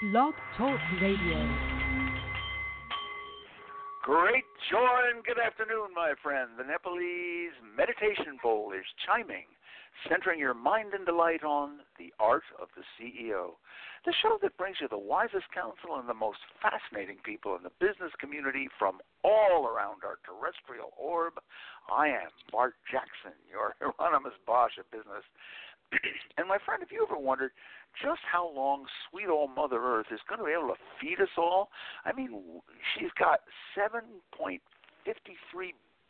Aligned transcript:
Blog 0.00 0.32
Talk 0.56 0.80
Radio. 1.02 1.36
Great 4.02 4.48
joy 4.72 5.12
and 5.12 5.22
good 5.22 5.36
afternoon, 5.36 5.92
my 5.94 6.14
friend. 6.22 6.56
The 6.56 6.64
Nepalese 6.64 7.52
meditation 7.76 8.40
bowl 8.42 8.72
is 8.72 8.86
chiming, 9.04 9.44
centering 10.08 10.40
your 10.40 10.54
mind 10.54 10.94
and 10.94 11.04
delight 11.04 11.44
on 11.44 11.84
the 11.98 12.14
art 12.18 12.48
of 12.56 12.68
the 12.72 12.84
CEO. 12.96 13.60
The 14.06 14.16
show 14.24 14.38
that 14.40 14.56
brings 14.56 14.78
you 14.80 14.88
the 14.88 14.96
wisest 14.96 15.52
counsel 15.52 16.00
and 16.00 16.08
the 16.08 16.16
most 16.16 16.40
fascinating 16.64 17.20
people 17.22 17.54
in 17.60 17.62
the 17.62 17.76
business 17.76 18.16
community 18.16 18.72
from 18.78 19.04
all 19.20 19.68
around 19.68 20.00
our 20.00 20.16
terrestrial 20.24 20.96
orb. 20.96 21.36
I 21.92 22.08
am 22.08 22.32
Bart 22.50 22.72
Jackson, 22.90 23.36
your 23.44 23.76
Hieronymus 24.00 24.40
Bosch 24.48 24.80
of 24.80 24.90
business. 24.90 25.28
and 26.38 26.48
my 26.48 26.58
friend, 26.64 26.82
have 26.82 26.92
you 26.92 27.06
ever 27.08 27.18
wondered 27.18 27.52
just 28.02 28.20
how 28.30 28.50
long 28.54 28.86
sweet 29.10 29.28
old 29.28 29.50
Mother 29.54 29.80
Earth 29.82 30.06
is 30.12 30.20
going 30.28 30.38
to 30.38 30.46
be 30.46 30.52
able 30.52 30.68
to 30.68 30.80
feed 31.00 31.20
us 31.20 31.34
all? 31.36 31.70
I 32.04 32.12
mean, 32.12 32.60
she's 32.94 33.10
got 33.18 33.40
7.53 33.76 34.60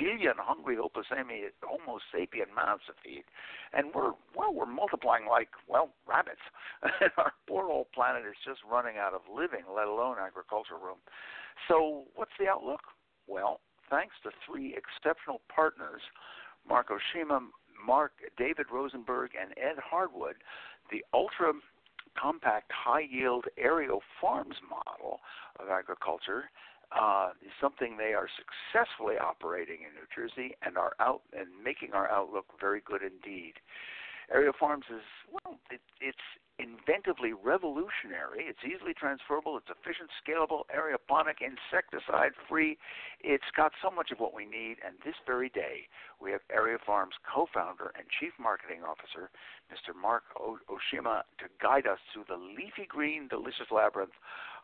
billion 0.01 0.32
hungry 0.38 0.77
Homo 0.77 1.98
sapien, 2.09 2.48
mouths 2.56 2.82
to 2.88 2.95
feed, 3.04 3.24
and 3.73 3.92
we're 3.95 4.12
well, 4.34 4.52
we're 4.52 4.66
multiplying 4.66 5.27
like 5.28 5.48
well 5.68 5.90
rabbits. 6.09 6.40
and 6.82 7.10
our 7.18 7.32
poor 7.46 7.68
old 7.68 7.92
planet 7.95 8.23
is 8.24 8.37
just 8.45 8.60
running 8.70 8.96
out 8.96 9.12
of 9.12 9.20
living, 9.28 9.65
let 9.68 9.87
alone 9.87 10.16
agriculture 10.18 10.80
room. 10.80 10.98
So, 11.68 12.04
what's 12.15 12.32
the 12.38 12.48
outlook? 12.48 12.80
Well, 13.28 13.60
thanks 13.90 14.15
to 14.24 14.30
three 14.46 14.74
exceptional 14.74 15.42
partners, 15.54 16.01
Mark 16.66 16.88
Oshima, 16.88 17.40
Mark 17.84 18.12
David 18.36 18.66
Rosenberg 18.72 19.30
and 19.40 19.52
Ed 19.56 19.78
Harwood, 19.82 20.36
the 20.90 21.04
ultra 21.12 21.52
compact 22.20 22.70
high 22.72 23.06
yield 23.08 23.46
aerial 23.56 24.00
farms 24.20 24.56
model 24.68 25.20
of 25.58 25.68
agriculture 25.68 26.50
uh, 26.92 27.30
is 27.45 27.52
something 27.60 27.96
they 27.96 28.14
are 28.14 28.28
successfully 28.34 29.14
operating 29.16 29.78
in 29.87 29.95
New 29.95 30.09
Jersey 30.14 30.56
and 30.62 30.76
are 30.76 30.92
out 30.98 31.22
and 31.32 31.46
making 31.62 31.92
our 31.92 32.10
outlook 32.10 32.46
very 32.60 32.82
good 32.84 33.02
indeed. 33.02 33.54
AeroFarms 34.34 34.86
is 34.90 35.04
well, 35.30 35.59
it, 35.70 35.80
it's 36.00 36.26
inventively 36.60 37.32
revolutionary. 37.32 38.45
It's 38.46 38.60
easily 38.62 38.92
transferable. 38.92 39.56
It's 39.56 39.72
efficient, 39.72 40.10
scalable, 40.20 40.68
aeroponic, 40.68 41.40
insecticide 41.40 42.32
free. 42.48 42.76
It's 43.20 43.48
got 43.56 43.72
so 43.82 43.90
much 43.90 44.10
of 44.10 44.20
what 44.20 44.34
we 44.34 44.45
need. 44.45 44.76
And 44.84 44.95
this 45.04 45.16
very 45.26 45.48
day, 45.48 45.88
we 46.20 46.30
have 46.32 46.40
AeroFarms 46.52 47.16
co 47.24 47.46
founder 47.52 47.92
and 47.96 48.04
chief 48.20 48.32
marketing 48.38 48.82
officer, 48.84 49.30
Mr. 49.72 49.96
Mark 49.96 50.24
o- 50.38 50.60
Oshima, 50.68 51.22
to 51.40 51.46
guide 51.62 51.87
us 51.87 51.98
through 52.12 52.28
the 52.28 52.37
leafy 52.37 52.87
green, 52.87 53.26
delicious 53.28 53.72
labyrinth 53.72 54.15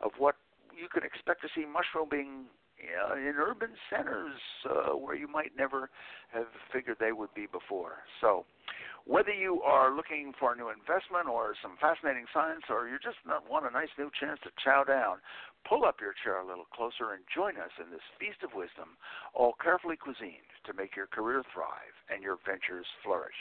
of 0.01 0.13
what 0.19 0.37
you 0.77 0.89
can 0.93 1.03
expect 1.03 1.41
to 1.43 1.49
see 1.55 1.65
mushrooming 1.65 2.45
uh, 2.77 3.17
in 3.17 3.35
urban 3.41 3.71
centers 3.89 4.37
uh, 4.69 4.93
where 4.97 5.17
you 5.17 5.27
might 5.27 5.53
never 5.57 5.89
have 6.29 6.47
figured 6.73 6.97
they 7.01 7.13
would 7.13 7.33
be 7.35 7.47
before. 7.47 8.05
So, 8.21 8.45
whether 9.07 9.31
you 9.31 9.63
are 9.63 9.95
looking 9.95 10.35
for 10.35 10.53
a 10.53 10.59
new 10.59 10.67
investment 10.69 11.31
or 11.31 11.55
some 11.63 11.79
fascinating 11.79 12.27
science, 12.35 12.67
or 12.69 12.91
you 12.91 12.99
just 12.99 13.23
want 13.47 13.63
a 13.65 13.71
nice 13.71 13.95
new 13.95 14.11
chance 14.19 14.43
to 14.43 14.51
chow 14.59 14.83
down, 14.83 15.23
pull 15.63 15.87
up 15.87 16.03
your 16.03 16.13
chair 16.27 16.43
a 16.43 16.47
little 16.47 16.67
closer 16.75 17.15
and 17.15 17.23
join 17.31 17.55
us 17.55 17.71
in 17.79 17.95
this 17.95 18.03
feast 18.19 18.43
of 18.43 18.51
wisdom, 18.51 18.99
all 19.31 19.55
carefully 19.63 19.95
cuisined 19.95 20.51
to 20.67 20.75
make 20.75 20.99
your 20.99 21.07
career 21.07 21.47
thrive 21.55 21.95
and 22.11 22.23
your 22.23 22.37
ventures 22.43 22.87
flourish. 23.07 23.39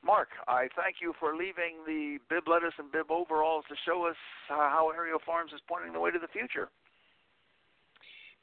Mark, 0.00 0.28
I 0.48 0.72
thank 0.72 1.04
you 1.04 1.12
for 1.20 1.36
leaving 1.36 1.84
the 1.84 2.16
bib 2.32 2.48
lettuce 2.48 2.76
and 2.78 2.90
bib 2.90 3.10
overalls 3.10 3.64
to 3.68 3.76
show 3.84 4.08
us 4.08 4.16
how 4.48 4.92
AeroFarms 4.96 5.52
is 5.52 5.60
pointing 5.68 5.92
the 5.92 6.00
way 6.00 6.10
to 6.10 6.18
the 6.18 6.32
future. 6.32 6.70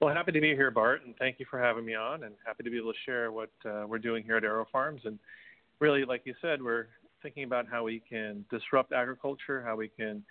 Well, 0.01 0.13
happy 0.13 0.33
to 0.33 0.41
be 0.41 0.53
here, 0.53 0.69
Bart, 0.69 1.05
and 1.05 1.15
thank 1.17 1.39
you 1.39 1.45
for 1.49 1.57
having 1.57 1.85
me 1.85 1.95
on, 1.95 2.23
and 2.23 2.35
happy 2.45 2.63
to 2.63 2.69
be 2.69 2.77
able 2.77 2.91
to 2.91 2.99
share 3.05 3.31
what 3.31 3.49
uh, 3.65 3.85
we're 3.87 3.97
doing 3.97 4.23
here 4.23 4.37
at 4.37 4.43
Aero 4.43 4.67
Farms 4.71 5.01
and 5.05 5.17
really, 5.79 6.05
like 6.05 6.21
you 6.25 6.33
said, 6.41 6.61
we're 6.61 6.87
thinking 7.21 7.43
about 7.43 7.67
how 7.67 7.83
we 7.83 8.01
can 8.07 8.45
disrupt 8.51 8.93
agriculture, 8.93 9.63
how 9.65 9.75
we 9.75 9.87
can 9.87 10.23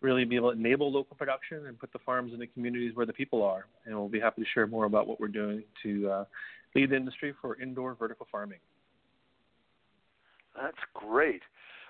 really 0.00 0.24
be 0.24 0.36
able 0.36 0.52
to 0.52 0.58
enable 0.58 0.92
local 0.92 1.16
production 1.16 1.66
and 1.66 1.78
put 1.78 1.92
the 1.92 1.98
farms 2.00 2.32
in 2.32 2.40
the 2.40 2.46
communities 2.46 2.92
where 2.94 3.06
the 3.06 3.12
people 3.12 3.42
are. 3.42 3.66
And 3.86 3.96
we'll 3.96 4.08
be 4.08 4.20
happy 4.20 4.42
to 4.42 4.48
share 4.52 4.66
more 4.66 4.84
about 4.84 5.06
what 5.06 5.20
we're 5.20 5.28
doing 5.28 5.62
to 5.84 6.10
uh, 6.10 6.24
lead 6.74 6.90
the 6.90 6.96
industry 6.96 7.32
for 7.40 7.60
indoor 7.60 7.94
vertical 7.94 8.26
farming. 8.30 8.58
That's 10.60 10.76
great. 10.94 11.42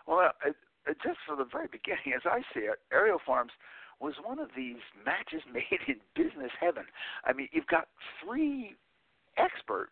Well, 0.07 0.31
it, 0.45 0.55
it 0.87 0.97
just 1.03 1.19
from 1.27 1.39
the 1.39 1.47
very 1.51 1.69
beginning, 1.71 2.13
as 2.15 2.23
I 2.25 2.41
see 2.55 2.67
it, 2.67 2.79
AeroFarms 2.93 3.51
was 4.01 4.15
one 4.23 4.39
of 4.39 4.49
these 4.57 4.83
matches 5.05 5.43
made 5.53 5.81
in 5.89 5.97
business 6.15 6.51
heaven. 6.61 6.85
I 7.25 7.33
mean, 7.33 7.49
you've 7.53 7.67
got 7.67 7.89
three 8.23 8.77
expert 9.39 9.89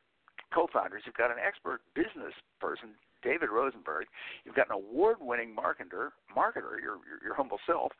co-founders. 0.53 1.03
You've 1.06 1.16
got 1.16 1.31
an 1.31 1.38
expert 1.38 1.81
business 1.94 2.34
person, 2.61 2.91
David 3.22 3.50
Rosenberg. 3.50 4.06
You've 4.44 4.55
got 4.55 4.66
an 4.69 4.75
award-winning 4.75 5.55
marketer, 5.55 6.11
marketer, 6.34 6.81
your, 6.81 6.99
your, 7.06 7.19
your 7.22 7.34
humble 7.34 7.59
self, 7.66 7.93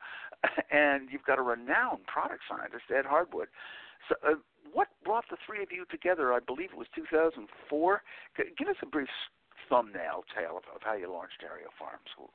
and 0.71 1.09
you've 1.11 1.25
got 1.25 1.39
a 1.39 1.41
renowned 1.41 2.05
product 2.07 2.41
scientist, 2.49 2.83
Ed 2.89 3.05
Harwood. 3.05 3.47
So, 4.09 4.15
uh, 4.25 4.35
what 4.73 4.87
brought 5.03 5.25
the 5.29 5.37
three 5.45 5.61
of 5.61 5.69
you 5.71 5.85
together? 5.91 6.33
I 6.33 6.39
believe 6.39 6.69
it 6.71 6.77
was 6.77 6.87
2004. 6.95 8.01
Give 8.57 8.67
us 8.67 8.75
a 8.81 8.85
brief 8.85 9.09
thumbnail 9.69 10.23
tale 10.35 10.57
of, 10.57 10.63
of 10.73 10.81
how 10.81 10.95
you 10.95 11.11
launched 11.11 11.43
AeroFarms. 11.43 12.29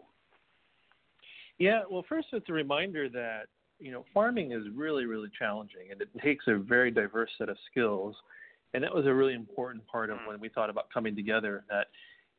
Yeah, 1.58 1.82
well, 1.90 2.04
first 2.08 2.28
it's 2.32 2.48
a 2.48 2.52
reminder 2.52 3.08
that 3.08 3.44
you 3.78 3.90
know 3.90 4.04
farming 4.12 4.52
is 4.52 4.64
really, 4.74 5.06
really 5.06 5.30
challenging, 5.38 5.90
and 5.90 6.00
it 6.00 6.08
takes 6.22 6.44
a 6.48 6.56
very 6.56 6.90
diverse 6.90 7.30
set 7.38 7.48
of 7.48 7.56
skills 7.70 8.14
and 8.76 8.84
that 8.84 8.94
was 8.94 9.06
a 9.06 9.14
really 9.14 9.32
important 9.32 9.86
part 9.86 10.10
of 10.10 10.18
mm. 10.18 10.28
when 10.28 10.38
we 10.38 10.50
thought 10.50 10.68
about 10.68 10.92
coming 10.92 11.16
together. 11.16 11.64
That 11.70 11.86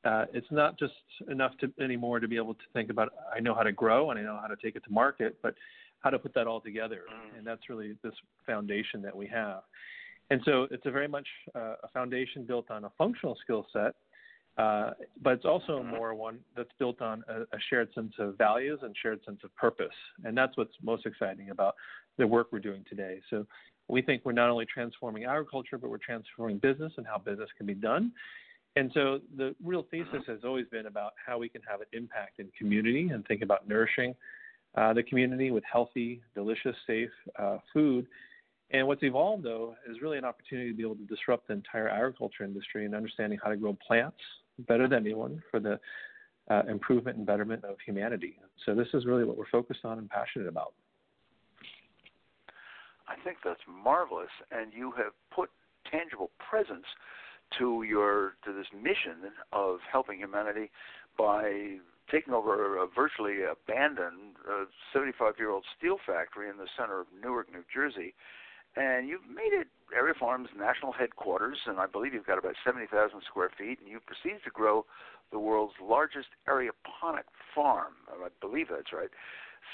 uh, 0.07 0.25
it's 0.33 0.47
not 0.51 0.77
just 0.77 0.93
enough 1.31 1.51
to 1.61 1.73
anymore 1.83 2.19
to 2.19 2.27
be 2.27 2.35
able 2.35 2.53
to 2.53 2.63
think 2.73 2.91
about 2.91 3.09
I 3.35 3.39
know 3.39 3.55
how 3.55 3.63
to 3.63 3.71
grow 3.71 4.11
and 4.11 4.19
I 4.19 4.21
know 4.21 4.37
how 4.39 4.45
to 4.47 4.55
take 4.63 4.75
it 4.75 4.83
to 4.85 4.91
market, 4.93 5.35
but 5.41 5.55
how 6.01 6.11
to 6.11 6.19
put 6.19 6.35
that 6.35 6.45
all 6.45 6.61
together. 6.61 7.01
Mm. 7.11 7.39
And 7.39 7.47
that's 7.47 7.69
really 7.69 7.97
this 8.03 8.13
foundation 8.45 9.01
that 9.01 9.15
we 9.15 9.25
have. 9.27 9.63
And 10.29 10.39
so 10.45 10.67
it's 10.69 10.85
a 10.85 10.91
very 10.91 11.07
much 11.07 11.27
uh, 11.55 11.73
a 11.83 11.87
foundation 11.91 12.45
built 12.45 12.69
on 12.69 12.85
a 12.85 12.91
functional 12.99 13.35
skill 13.41 13.65
set, 13.73 13.95
uh, 14.59 14.91
but 15.23 15.33
it's 15.33 15.45
also 15.45 15.79
mm. 15.79 15.89
more 15.89 16.13
one 16.13 16.37
that's 16.55 16.69
built 16.77 17.01
on 17.01 17.23
a, 17.27 17.41
a, 17.41 17.59
shared 17.71 17.89
sense 17.95 18.13
of 18.19 18.37
values 18.37 18.77
and 18.83 18.95
shared 19.01 19.21
sense 19.25 19.39
of 19.43 19.55
purpose. 19.55 19.87
And 20.23 20.37
that's 20.37 20.55
what's 20.55 20.73
most 20.83 21.07
exciting 21.07 21.49
about 21.49 21.73
the 22.19 22.27
work 22.27 22.49
we're 22.51 22.59
doing 22.59 22.85
today. 22.87 23.21
So 23.31 23.47
we 23.87 24.01
think 24.01 24.23
we're 24.25 24.33
not 24.33 24.49
only 24.49 24.65
transforming 24.65 25.25
agriculture, 25.25 25.77
but 25.77 25.89
we're 25.89 25.97
transforming 25.97 26.57
business 26.57 26.93
and 26.97 27.05
how 27.05 27.17
business 27.17 27.49
can 27.57 27.65
be 27.65 27.73
done. 27.73 28.11
And 28.75 28.91
so 28.93 29.19
the 29.35 29.55
real 29.63 29.87
thesis 29.89 30.23
has 30.27 30.39
always 30.43 30.67
been 30.67 30.85
about 30.85 31.13
how 31.25 31.39
we 31.39 31.49
can 31.49 31.61
have 31.67 31.81
an 31.81 31.87
impact 31.93 32.39
in 32.39 32.47
community 32.57 33.09
and 33.09 33.25
think 33.25 33.41
about 33.41 33.67
nourishing 33.67 34.13
uh, 34.75 34.93
the 34.93 35.01
community 35.01 35.49
with 35.49 35.63
healthy, 35.71 36.21
delicious, 36.35 36.75
safe 36.85 37.09
uh, 37.39 37.57
food. 37.73 38.05
And 38.69 38.85
what's 38.85 39.01
evolved, 39.01 39.43
though, 39.43 39.75
is 39.89 40.01
really 40.01 40.17
an 40.17 40.25
opportunity 40.25 40.69
to 40.69 40.75
be 40.75 40.83
able 40.83 40.95
to 40.95 41.05
disrupt 41.05 41.47
the 41.47 41.53
entire 41.53 41.89
agriculture 41.89 42.43
industry 42.43 42.85
and 42.85 42.93
understanding 42.93 43.39
how 43.41 43.49
to 43.49 43.55
grow 43.55 43.75
plants 43.85 44.17
better 44.67 44.87
than 44.87 45.05
anyone 45.05 45.41
for 45.49 45.59
the 45.59 45.79
uh, 46.51 46.63
improvement 46.69 47.17
and 47.17 47.25
betterment 47.25 47.63
of 47.63 47.77
humanity. 47.85 48.37
So 48.65 48.75
this 48.75 48.87
is 48.93 49.05
really 49.05 49.23
what 49.23 49.37
we're 49.37 49.49
focused 49.51 49.85
on 49.85 49.97
and 49.97 50.09
passionate 50.09 50.47
about. 50.47 50.73
I 53.07 53.15
think 53.23 53.37
that's 53.43 53.61
marvelous, 53.67 54.31
and 54.51 54.73
you 54.73 54.91
have 54.97 55.13
put 55.33 55.49
tangible 55.89 56.31
presence 56.37 56.85
to 57.57 57.83
your 57.83 58.33
to 58.43 58.51
this 58.51 58.67
mission 58.75 59.31
of 59.53 59.79
helping 59.89 60.19
humanity 60.19 60.69
by 61.17 61.77
taking 62.11 62.33
over 62.33 62.77
a 62.77 62.87
virtually 62.87 63.43
abandoned 63.43 64.35
uh, 64.47 64.63
75-year-old 64.95 65.65
steel 65.77 65.97
factory 66.05 66.49
in 66.49 66.57
the 66.57 66.67
center 66.77 67.01
of 67.01 67.07
Newark, 67.21 67.51
New 67.51 67.63
Jersey, 67.73 68.13
and 68.77 69.07
you've 69.07 69.27
made 69.27 69.51
it 69.51 69.67
AeroFarms 69.91 70.47
national 70.57 70.93
headquarters, 70.93 71.57
and 71.65 71.79
I 71.79 71.87
believe 71.87 72.13
you've 72.13 72.25
got 72.25 72.37
about 72.37 72.55
70,000 72.65 73.21
square 73.27 73.49
feet, 73.57 73.79
and 73.79 73.89
you've 73.89 74.05
proceeded 74.05 74.43
to 74.43 74.51
grow 74.51 74.85
the 75.31 75.39
world's 75.39 75.73
largest 75.81 76.27
aeroponic 76.47 77.27
farm. 77.53 77.93
I 78.09 78.27
believe 78.39 78.67
that's 78.69 78.93
right. 78.93 79.09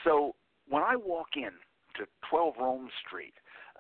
So 0.04 0.36
when 0.70 0.84
I 0.84 0.96
walk 0.96 1.36
in 1.36 1.52
to 1.96 2.06
12 2.30 2.56
Rome 2.60 2.90
Street. 3.06 3.34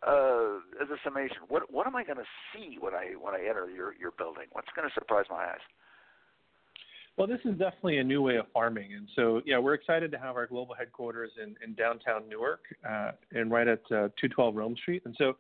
Uh, 0.06 0.57
as 0.81 0.89
a 0.89 0.98
summation, 1.04 1.38
what 1.48 1.71
what 1.71 1.88
am 1.88 1.95
I 1.95 2.04
going 2.04 2.18
to 2.18 2.25
see 2.54 2.77
when 2.80 2.94
I 2.94 3.13
when 3.19 3.33
I 3.33 3.39
enter 3.48 3.69
your 3.69 3.95
your 3.95 4.12
building? 4.12 4.45
What's 4.51 4.68
going 4.75 4.88
to 4.88 4.94
surprise 4.94 5.25
my 5.30 5.45
eyes? 5.45 5.63
Well, 7.15 7.27
this 7.27 7.39
is 7.45 7.51
definitely 7.51 8.00
a 8.00 8.04
new 8.04 8.21
way 8.21 8.38
of 8.38 8.48
farming, 8.51 8.95
and 8.95 9.07
so 9.15 9.42
yeah, 9.45 9.60
we're 9.60 9.75
excited 9.75 10.12
to 10.12 10.18
have 10.18 10.36
our 10.36 10.48
global 10.48 10.75
headquarters 10.75 11.31
in, 11.42 11.56
in 11.63 11.75
downtown 11.75 12.27
Newark, 12.27 12.63
uh, 12.89 13.12
and 13.31 13.51
right 13.51 13.68
at 13.68 13.81
uh, 13.92 14.10
212 14.19 14.56
Rome 14.56 14.75
Street. 14.81 15.04
And 15.06 15.16
so, 15.18 15.38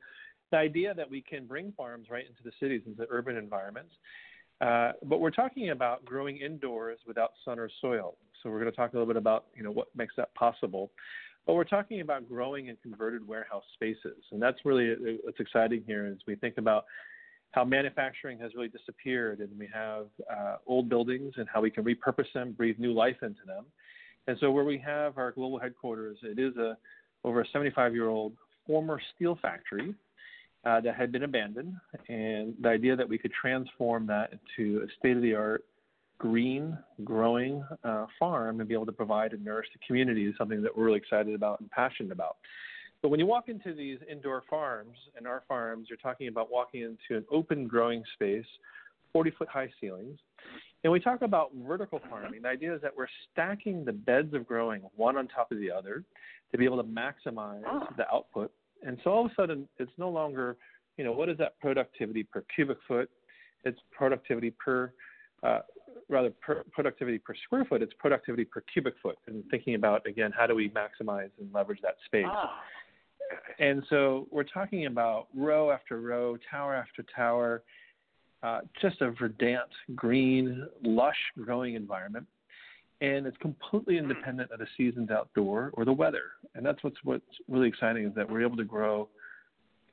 the 0.51 0.57
idea 0.57 0.93
that 0.93 1.09
we 1.09 1.21
can 1.21 1.47
bring 1.47 1.73
farms 1.75 2.07
right 2.11 2.25
into 2.25 2.43
the 2.45 2.51
cities, 2.59 2.83
into 2.85 3.05
urban 3.09 3.35
environments, 3.35 3.91
uh, 4.61 4.91
but 5.03 5.19
we're 5.19 5.31
talking 5.31 5.71
about 5.71 6.05
growing 6.05 6.37
indoors 6.37 6.99
without 7.07 7.31
sun 7.43 7.59
or 7.59 7.69
soil. 7.81 8.15
So 8.41 8.49
we're 8.49 8.59
going 8.59 8.71
to 8.71 8.75
talk 8.75 8.93
a 8.93 8.95
little 8.95 9.07
bit 9.07 9.17
about 9.17 9.45
you 9.55 9.63
know 9.63 9.71
what 9.71 9.87
makes 9.95 10.13
that 10.17 10.33
possible. 10.35 10.91
But 11.45 11.55
we're 11.55 11.65
talking 11.65 12.01
about 12.01 12.27
growing 12.29 12.67
in 12.67 12.77
converted 12.81 13.27
warehouse 13.27 13.63
spaces, 13.73 14.23
and 14.31 14.41
that's 14.41 14.59
really 14.63 15.17
what's 15.23 15.39
exciting 15.39 15.83
here 15.85 16.05
as 16.05 16.17
we 16.25 16.35
think 16.35 16.57
about 16.57 16.85
how 17.51 17.63
manufacturing 17.63 18.39
has 18.39 18.55
really 18.55 18.69
disappeared, 18.69 19.39
and 19.39 19.49
we 19.59 19.69
have 19.73 20.07
uh, 20.31 20.55
old 20.65 20.89
buildings 20.89 21.33
and 21.37 21.47
how 21.53 21.61
we 21.61 21.69
can 21.69 21.83
repurpose 21.83 22.31
them, 22.33 22.53
breathe 22.53 22.79
new 22.79 22.93
life 22.93 23.17
into 23.21 23.41
them. 23.45 23.65
And 24.27 24.37
so, 24.39 24.51
where 24.51 24.63
we 24.63 24.77
have 24.79 25.17
our 25.17 25.31
global 25.31 25.59
headquarters, 25.59 26.17
it 26.23 26.39
is 26.39 26.55
a 26.57 26.77
over 27.23 27.41
a 27.41 27.47
75 27.51 27.93
year 27.93 28.07
old 28.07 28.33
former 28.65 28.99
steel 29.15 29.37
factory 29.41 29.93
uh, 30.65 30.79
that 30.81 30.95
had 30.95 31.11
been 31.11 31.23
abandoned, 31.23 31.73
and 32.07 32.55
the 32.61 32.69
idea 32.69 32.95
that 32.95 33.07
we 33.07 33.17
could 33.17 33.31
transform 33.33 34.07
that 34.07 34.31
into 34.31 34.81
a 34.81 34.87
state 34.97 35.17
of 35.17 35.21
the 35.21 35.35
art 35.35 35.65
green, 36.17 36.77
growing 37.03 37.63
uh, 37.83 38.05
farm 38.19 38.59
and 38.59 38.69
be 38.69 38.73
able 38.73 38.85
to 38.85 38.91
provide 38.91 39.33
and 39.33 39.43
nourish 39.43 39.67
the 39.73 39.79
community 39.85 40.25
is 40.25 40.33
something 40.37 40.61
that 40.61 40.75
we're 40.75 40.85
really 40.85 40.97
excited 40.97 41.35
about 41.35 41.59
and 41.59 41.69
passionate 41.71 42.11
about. 42.11 42.37
But 43.01 43.09
when 43.09 43.19
you 43.19 43.25
walk 43.25 43.49
into 43.49 43.73
these 43.73 43.99
indoor 44.09 44.43
farms 44.49 44.97
and 45.17 45.27
our 45.27 45.43
farms, 45.47 45.87
you're 45.89 45.97
talking 45.97 46.29
about 46.29 46.49
walking 46.49 46.81
into 46.81 47.17
an 47.17 47.25
open 47.29 47.67
growing 47.67 48.01
space, 48.13 48.45
40 49.11 49.31
foot 49.31 49.49
high 49.49 49.69
ceilings. 49.81 50.17
And 50.83 50.91
we 50.91 50.99
talk 50.99 51.21
about 51.21 51.51
vertical 51.67 51.99
farming. 52.09 52.41
The 52.43 52.49
idea 52.49 52.73
is 52.73 52.81
that 52.81 52.91
we're 52.95 53.07
stacking 53.31 53.83
the 53.83 53.91
beds 53.91 54.33
of 54.33 54.47
growing 54.47 54.81
one 54.95 55.17
on 55.17 55.27
top 55.27 55.51
of 55.51 55.59
the 55.59 55.69
other 55.69 56.03
to 56.51 56.57
be 56.57 56.65
able 56.65 56.77
to 56.77 56.83
maximize 56.83 57.63
the 57.97 58.07
output. 58.13 58.51
And 58.85 58.97
so 59.03 59.11
all 59.11 59.25
of 59.25 59.31
a 59.31 59.35
sudden, 59.35 59.67
it's 59.79 59.91
no 59.97 60.09
longer, 60.09 60.57
you 60.97 61.03
know, 61.03 61.11
what 61.11 61.29
is 61.29 61.37
that 61.39 61.59
productivity 61.59 62.23
per 62.23 62.43
cubic 62.53 62.77
foot? 62.87 63.09
It's 63.65 63.79
productivity 63.91 64.51
per 64.51 64.93
uh, 65.41 65.59
rather 66.09 66.29
per 66.29 66.63
productivity 66.71 67.17
per 67.17 67.35
square 67.45 67.65
foot, 67.65 67.81
it's 67.81 67.93
productivity 67.99 68.45
per 68.45 68.61
cubic 68.73 68.95
foot. 69.01 69.17
And 69.27 69.43
thinking 69.49 69.75
about 69.75 70.05
again, 70.07 70.31
how 70.37 70.47
do 70.47 70.55
we 70.55 70.69
maximize 70.69 71.29
and 71.39 71.51
leverage 71.53 71.79
that 71.81 71.95
space? 72.05 72.25
Ah. 72.27 72.61
And 73.59 73.83
so 73.89 74.27
we're 74.31 74.43
talking 74.43 74.85
about 74.85 75.27
row 75.35 75.71
after 75.71 75.99
row, 76.01 76.37
tower 76.49 76.75
after 76.75 77.03
tower, 77.15 77.63
uh, 78.43 78.61
just 78.81 79.01
a 79.01 79.11
verdant, 79.11 79.69
green, 79.95 80.67
lush 80.83 81.17
growing 81.39 81.75
environment. 81.75 82.27
And 83.01 83.25
it's 83.25 83.37
completely 83.37 83.97
hmm. 83.97 84.03
independent 84.03 84.51
of 84.51 84.59
the 84.59 84.67
seasons 84.77 85.09
outdoor 85.09 85.71
or 85.73 85.85
the 85.85 85.93
weather. 85.93 86.31
And 86.55 86.65
that's 86.65 86.83
what's 86.83 86.97
what's 87.03 87.25
really 87.47 87.67
exciting 87.67 88.05
is 88.05 88.15
that 88.15 88.29
we're 88.29 88.43
able 88.43 88.57
to 88.57 88.63
grow 88.63 89.09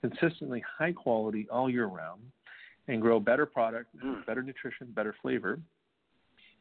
consistently 0.01 0.63
high 0.79 0.93
quality 0.93 1.47
all 1.51 1.69
year 1.69 1.87
round 1.87 2.23
and 2.89 3.01
grow 3.01 3.21
better 3.21 3.47
product, 3.47 3.89
mm. 4.05 4.25
better 4.27 4.43
nutrition, 4.43 4.89
better 4.95 5.15
flavor. 5.23 5.59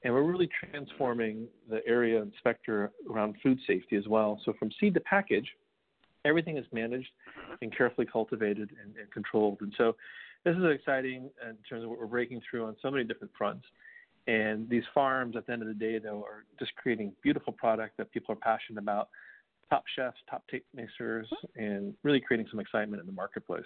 And 0.03 0.13
we're 0.13 0.23
really 0.23 0.49
transforming 0.71 1.47
the 1.69 1.85
area 1.85 2.21
and 2.21 2.31
specter 2.39 2.91
around 3.09 3.35
food 3.43 3.59
safety 3.67 3.97
as 3.97 4.07
well. 4.07 4.39
So 4.45 4.53
from 4.57 4.69
seed 4.79 4.93
to 4.93 5.01
package, 5.01 5.47
everything 6.25 6.57
is 6.57 6.65
managed 6.71 7.09
and 7.61 7.75
carefully 7.75 8.07
cultivated 8.11 8.69
and, 8.81 8.95
and 8.95 9.11
controlled. 9.11 9.57
And 9.61 9.73
so 9.77 9.95
this 10.45 10.55
is 10.55 10.63
exciting 10.73 11.29
in 11.47 11.57
terms 11.69 11.83
of 11.83 11.89
what 11.89 11.99
we're 11.99 12.05
breaking 12.05 12.41
through 12.49 12.65
on 12.65 12.75
so 12.81 12.89
many 12.89 13.03
different 13.03 13.33
fronts. 13.37 13.65
And 14.27 14.69
these 14.69 14.83
farms, 14.93 15.35
at 15.35 15.47
the 15.47 15.53
end 15.53 15.61
of 15.63 15.67
the 15.67 15.73
day, 15.73 15.97
though, 15.99 16.23
are 16.23 16.45
just 16.59 16.75
creating 16.75 17.13
beautiful 17.23 17.51
product 17.51 17.97
that 17.97 18.11
people 18.11 18.33
are 18.33 18.37
passionate 18.37 18.79
about, 18.79 19.09
top 19.69 19.83
chefs, 19.95 20.17
top 20.29 20.43
taste 20.49 20.65
mixers, 20.73 21.27
and 21.55 21.93
really 22.03 22.19
creating 22.19 22.47
some 22.51 22.59
excitement 22.59 22.99
in 22.99 23.05
the 23.05 23.13
marketplace. 23.13 23.63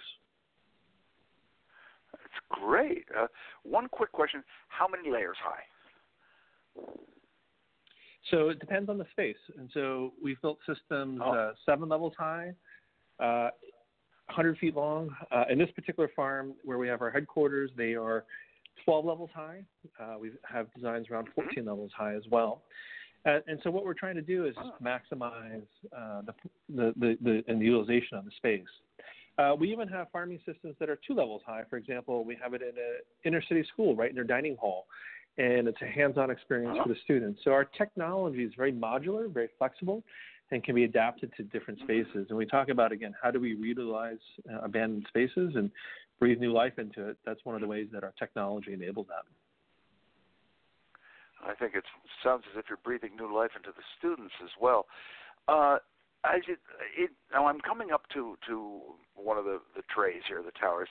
That's 2.12 2.62
great. 2.62 3.04
Uh, 3.18 3.26
one 3.62 3.88
quick 3.88 4.10
question: 4.12 4.42
How 4.68 4.88
many 4.88 5.10
layers 5.10 5.36
high? 5.42 5.62
So 8.30 8.48
it 8.48 8.58
depends 8.58 8.88
on 8.88 8.96
the 8.96 9.06
space, 9.12 9.36
and 9.58 9.70
so 9.74 10.12
we've 10.22 10.40
built 10.40 10.58
systems 10.66 11.20
oh. 11.22 11.32
uh, 11.32 11.52
seven 11.66 11.88
levels 11.88 12.14
high, 12.18 12.54
uh, 13.20 13.50
100 14.26 14.56
feet 14.58 14.74
long. 14.74 15.10
Uh, 15.30 15.44
in 15.50 15.58
this 15.58 15.70
particular 15.72 16.10
farm, 16.16 16.54
where 16.64 16.78
we 16.78 16.88
have 16.88 17.02
our 17.02 17.10
headquarters, 17.10 17.70
they 17.76 17.94
are 17.94 18.24
12 18.84 19.04
levels 19.04 19.30
high. 19.34 19.62
Uh, 20.00 20.18
we 20.18 20.30
have 20.50 20.72
designs 20.74 21.08
around 21.10 21.24
mm-hmm. 21.24 21.42
14 21.42 21.58
mm-hmm. 21.58 21.68
levels 21.68 21.90
high 21.96 22.14
as 22.14 22.22
well. 22.30 22.62
Uh, 23.26 23.38
and 23.46 23.58
so 23.62 23.70
what 23.70 23.84
we're 23.84 23.94
trying 23.94 24.14
to 24.14 24.22
do 24.22 24.46
is 24.46 24.54
oh. 24.58 24.72
maximize 24.82 25.62
uh, 25.96 26.22
the, 26.22 26.34
the, 26.74 26.94
the, 26.96 27.18
the, 27.22 27.44
and 27.48 27.60
the 27.60 27.64
utilization 27.64 28.16
of 28.16 28.24
the 28.24 28.30
space. 28.36 28.62
Uh, 29.36 29.52
we 29.58 29.72
even 29.72 29.88
have 29.88 30.06
farming 30.12 30.38
systems 30.46 30.76
that 30.78 30.88
are 30.88 30.98
two 31.06 31.14
levels 31.14 31.42
high. 31.44 31.62
For 31.68 31.76
example, 31.76 32.24
we 32.24 32.36
have 32.40 32.54
it 32.54 32.62
in 32.62 32.68
an 32.68 33.00
inner 33.24 33.42
city 33.48 33.64
school, 33.72 33.96
right 33.96 34.08
in 34.08 34.14
their 34.14 34.24
dining 34.24 34.56
hall, 34.56 34.86
and 35.38 35.66
it's 35.66 35.80
a 35.82 35.86
hands-on 35.86 36.30
experience 36.30 36.78
for 36.82 36.88
the 36.88 36.98
students. 37.04 37.40
So 37.44 37.52
our 37.52 37.64
technology 37.64 38.44
is 38.44 38.52
very 38.56 38.72
modular, 38.72 39.32
very 39.32 39.48
flexible, 39.58 40.02
and 40.50 40.62
can 40.62 40.74
be 40.74 40.84
adapted 40.84 41.32
to 41.36 41.42
different 41.44 41.80
spaces. 41.80 42.26
And 42.28 42.38
we 42.38 42.46
talk 42.46 42.68
about 42.68 42.92
again, 42.92 43.14
how 43.20 43.30
do 43.30 43.40
we 43.40 43.56
reutilize 43.56 44.18
uh, 44.52 44.60
abandoned 44.62 45.06
spaces 45.08 45.52
and 45.56 45.70
breathe 46.20 46.38
new 46.38 46.52
life 46.52 46.78
into 46.78 47.08
it? 47.08 47.16
That's 47.24 47.44
one 47.44 47.54
of 47.54 47.60
the 47.60 47.66
ways 47.66 47.88
that 47.92 48.04
our 48.04 48.12
technology 48.18 48.72
enables 48.72 49.06
that. 49.08 49.24
I 51.46 51.54
think 51.54 51.74
it 51.74 51.84
sounds 52.22 52.44
as 52.52 52.58
if 52.58 52.66
you're 52.68 52.78
breathing 52.82 53.16
new 53.16 53.34
life 53.34 53.50
into 53.56 53.70
the 53.76 53.82
students 53.98 54.32
as 54.42 54.50
well. 54.60 54.86
Uh, 55.48 55.78
it, 56.96 57.10
now 57.32 57.46
I'm 57.46 57.60
coming 57.60 57.90
up 57.92 58.02
to 58.14 58.36
to 58.48 58.80
one 59.14 59.38
of 59.38 59.44
the 59.44 59.60
the 59.76 59.82
trays 59.94 60.22
here, 60.28 60.42
the 60.42 60.52
towers, 60.58 60.88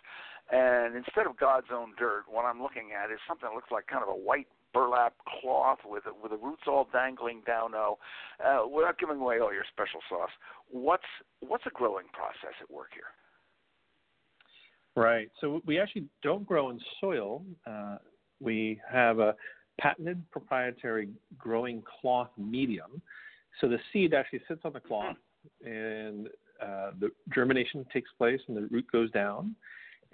and 0.52 0.96
instead 0.96 1.26
of 1.28 1.38
God's 1.38 1.68
own 1.74 1.94
dirt, 1.98 2.24
what 2.28 2.46
I'm 2.46 2.62
looking 2.62 2.92
at 2.92 3.12
is 3.12 3.20
something 3.28 3.48
that 3.50 3.56
looks 3.56 3.72
like 3.72 3.88
kind 3.88 4.04
of 4.04 4.10
a 4.10 4.16
white 4.16 4.48
burlap 4.74 5.14
cloth 5.42 5.80
with 5.86 6.04
with 6.22 6.32
the 6.32 6.38
roots 6.38 6.64
all 6.68 6.88
dangling 6.92 7.42
down. 7.46 7.72
Now, 7.72 7.98
uh, 8.44 8.68
without 8.68 8.98
giving 8.98 9.18
away 9.18 9.40
all 9.40 9.54
your 9.54 9.66
special 9.72 10.02
sauce, 10.10 10.32
what's 10.70 11.04
what's 11.40 11.66
a 11.66 11.72
growing 11.72 12.06
process 12.14 12.56
at 12.62 12.70
work 12.70 12.90
here? 12.94 13.12
Right. 14.96 15.32
So 15.42 15.62
we 15.66 15.80
actually 15.80 16.06
don't 16.22 16.46
grow 16.46 16.70
in 16.70 16.80
soil. 17.02 17.44
Uh, 17.66 17.98
we 18.40 18.80
have 18.92 19.20
a 19.20 19.36
patented 19.80 20.22
proprietary 20.32 21.10
growing 21.38 21.82
cloth 22.02 22.30
medium 22.38 23.02
so 23.62 23.68
the 23.68 23.80
seed 23.92 24.14
actually 24.14 24.42
sits 24.48 24.62
on 24.64 24.74
the 24.74 24.80
cloth, 24.80 25.18
and 25.66 26.28
uh, 26.62 26.92
the 27.00 27.10
germination 27.34 27.86
takes 27.92 28.10
place, 28.18 28.40
and 28.48 28.58
the 28.58 28.68
root 28.72 28.86
goes 28.92 29.12
down. 29.12 29.56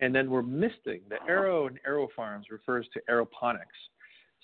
And 0.01 0.15
then 0.15 0.29
we're 0.29 0.41
misting. 0.41 1.01
The 1.09 1.17
aero 1.27 1.67
and 1.67 1.77
AeroFarms 1.87 2.43
refers 2.51 2.87
to 2.93 3.01
aeroponics. 3.09 3.77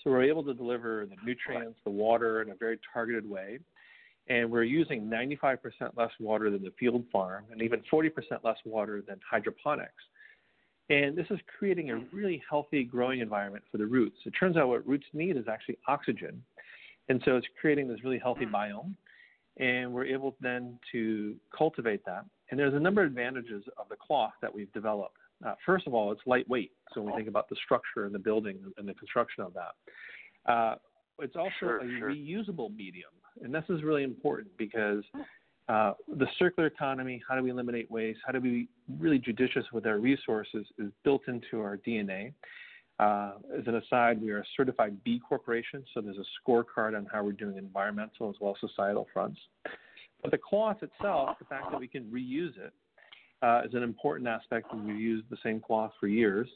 So 0.02 0.10
we're 0.10 0.24
able 0.24 0.44
to 0.44 0.54
deliver 0.54 1.06
the 1.06 1.16
nutrients, 1.24 1.78
the 1.84 1.90
water 1.90 2.42
in 2.42 2.50
a 2.50 2.54
very 2.54 2.78
targeted 2.92 3.28
way. 3.28 3.58
And 4.28 4.50
we're 4.50 4.64
using 4.64 5.08
95% 5.08 5.58
less 5.96 6.10
water 6.20 6.50
than 6.50 6.62
the 6.62 6.72
field 6.78 7.04
farm 7.12 7.44
and 7.50 7.62
even 7.62 7.82
40% 7.92 8.10
less 8.42 8.56
water 8.64 9.02
than 9.06 9.18
hydroponics. 9.28 9.92
And 10.90 11.16
this 11.16 11.26
is 11.30 11.38
creating 11.58 11.90
a 11.90 11.96
really 12.12 12.42
healthy 12.48 12.84
growing 12.84 13.20
environment 13.20 13.64
for 13.70 13.78
the 13.78 13.86
roots. 13.86 14.18
It 14.24 14.32
turns 14.38 14.56
out 14.56 14.68
what 14.68 14.86
roots 14.86 15.06
need 15.12 15.36
is 15.36 15.48
actually 15.48 15.78
oxygen. 15.88 16.42
And 17.08 17.22
so 17.24 17.36
it's 17.36 17.46
creating 17.60 17.88
this 17.88 18.02
really 18.04 18.18
healthy 18.18 18.46
biome. 18.46 18.94
And 19.58 19.92
we're 19.92 20.04
able 20.04 20.36
then 20.40 20.78
to 20.92 21.34
cultivate 21.56 22.04
that. 22.04 22.24
And 22.50 22.60
there's 22.60 22.74
a 22.74 22.80
number 22.80 23.02
of 23.02 23.08
advantages 23.08 23.64
of 23.78 23.88
the 23.88 23.96
cloth 23.96 24.32
that 24.42 24.54
we've 24.54 24.72
developed. 24.72 25.16
Uh, 25.44 25.54
first 25.64 25.86
of 25.86 25.94
all, 25.94 26.12
it's 26.12 26.20
lightweight. 26.26 26.72
So 26.92 27.00
when 27.00 27.12
we 27.12 27.18
think 27.18 27.28
about 27.28 27.48
the 27.48 27.56
structure 27.64 28.04
and 28.04 28.14
the 28.14 28.18
building 28.18 28.58
and 28.76 28.88
the 28.88 28.94
construction 28.94 29.44
of 29.44 29.54
that, 29.54 30.50
uh, 30.52 30.76
it's 31.20 31.36
also 31.36 31.50
sure, 31.58 31.78
a 31.78 31.98
sure. 31.98 32.10
reusable 32.10 32.74
medium. 32.74 33.10
And 33.42 33.54
this 33.54 33.64
is 33.68 33.82
really 33.82 34.02
important 34.02 34.48
because 34.58 35.02
uh, 35.68 35.92
the 36.16 36.26
circular 36.38 36.68
economy, 36.68 37.22
how 37.28 37.36
do 37.36 37.42
we 37.42 37.50
eliminate 37.50 37.90
waste, 37.90 38.20
how 38.24 38.32
do 38.32 38.40
we 38.40 38.48
be 38.50 38.68
really 38.98 39.18
judicious 39.18 39.64
with 39.72 39.86
our 39.86 39.98
resources 39.98 40.66
is 40.78 40.92
built 41.04 41.22
into 41.26 41.60
our 41.60 41.78
DNA. 41.78 42.32
Uh, 42.98 43.32
as 43.56 43.66
an 43.66 43.76
aside, 43.76 44.22
we 44.22 44.30
are 44.30 44.38
a 44.38 44.44
certified 44.56 45.02
B 45.04 45.20
corporation, 45.26 45.84
so 45.92 46.00
there's 46.00 46.16
a 46.16 46.50
scorecard 46.50 46.96
on 46.96 47.06
how 47.12 47.22
we're 47.22 47.32
doing 47.32 47.58
environmental 47.58 48.30
as 48.30 48.36
well 48.40 48.56
as 48.56 48.68
societal 48.70 49.06
fronts. 49.12 49.38
But 50.22 50.30
the 50.30 50.38
cloth 50.38 50.78
itself, 50.82 51.36
the 51.38 51.44
fact 51.44 51.70
that 51.70 51.78
we 51.78 51.88
can 51.88 52.04
reuse 52.04 52.56
it, 52.56 52.72
uh, 53.42 53.62
is 53.66 53.74
an 53.74 53.82
important 53.82 54.28
aspect, 54.28 54.72
and 54.72 54.86
we've 54.86 54.98
used 54.98 55.26
the 55.30 55.36
same 55.42 55.60
cloth 55.60 55.92
for 56.00 56.06
years. 56.06 56.48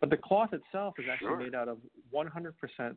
But 0.00 0.10
the 0.10 0.16
cloth 0.16 0.52
itself 0.52 0.94
is 0.98 1.06
actually 1.10 1.28
sure. 1.28 1.36
made 1.38 1.54
out 1.54 1.68
of 1.68 1.78
100% 2.12 2.96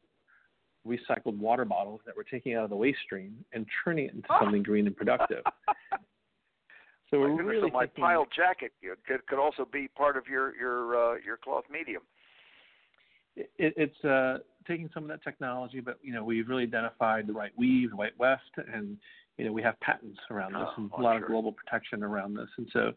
recycled 0.88 1.38
water 1.38 1.66
bottles 1.66 2.02
that 2.08 2.16
we're 2.18 2.24
taking 2.24 2.56
out 2.56 2.64
of 2.64 2.72
the 2.72 2.76
waste 2.76 3.00
stream 3.06 3.46
and 3.54 3.68
turning 3.84 4.06
it 4.06 4.14
into 4.16 4.28
something 4.40 4.64
green 4.64 4.88
and 4.88 4.98
productive. 4.98 5.44
So 7.12 7.20
we're 7.20 7.44
really 7.44 7.70
so 7.70 7.74
my 7.74 7.88
pile 7.88 8.26
jacket 8.34 8.72
could, 9.06 9.28
could 9.28 9.38
also 9.38 9.68
be 9.70 9.90
part 9.90 10.16
of 10.16 10.28
your 10.28 10.56
your 10.56 10.96
uh, 10.96 11.16
your 11.26 11.36
cloth 11.36 11.66
medium 11.70 12.04
it, 13.36 13.50
it's 13.58 14.06
uh, 14.06 14.40
taking 14.68 14.90
some 14.94 15.04
of 15.04 15.10
that 15.10 15.24
technology, 15.24 15.80
but 15.80 15.98
you 16.02 16.14
know 16.14 16.24
we've 16.24 16.48
really 16.48 16.64
identified 16.64 17.28
the 17.28 17.34
right 17.34 17.52
weave, 17.58 17.92
the 17.92 17.96
right 17.96 18.18
weft, 18.18 18.52
and 18.74 18.98
you 19.38 19.46
know 19.46 19.52
we 19.52 19.62
have 19.62 19.80
patents 19.80 20.20
around 20.30 20.54
this 20.54 20.68
and 20.78 20.90
oh, 20.94 21.02
a 21.02 21.04
lot 21.04 21.14
sure. 21.14 21.24
of 21.24 21.30
global 21.30 21.52
protection 21.52 22.04
around 22.04 22.36
this. 22.36 22.50
And 22.58 22.68
so, 22.74 22.92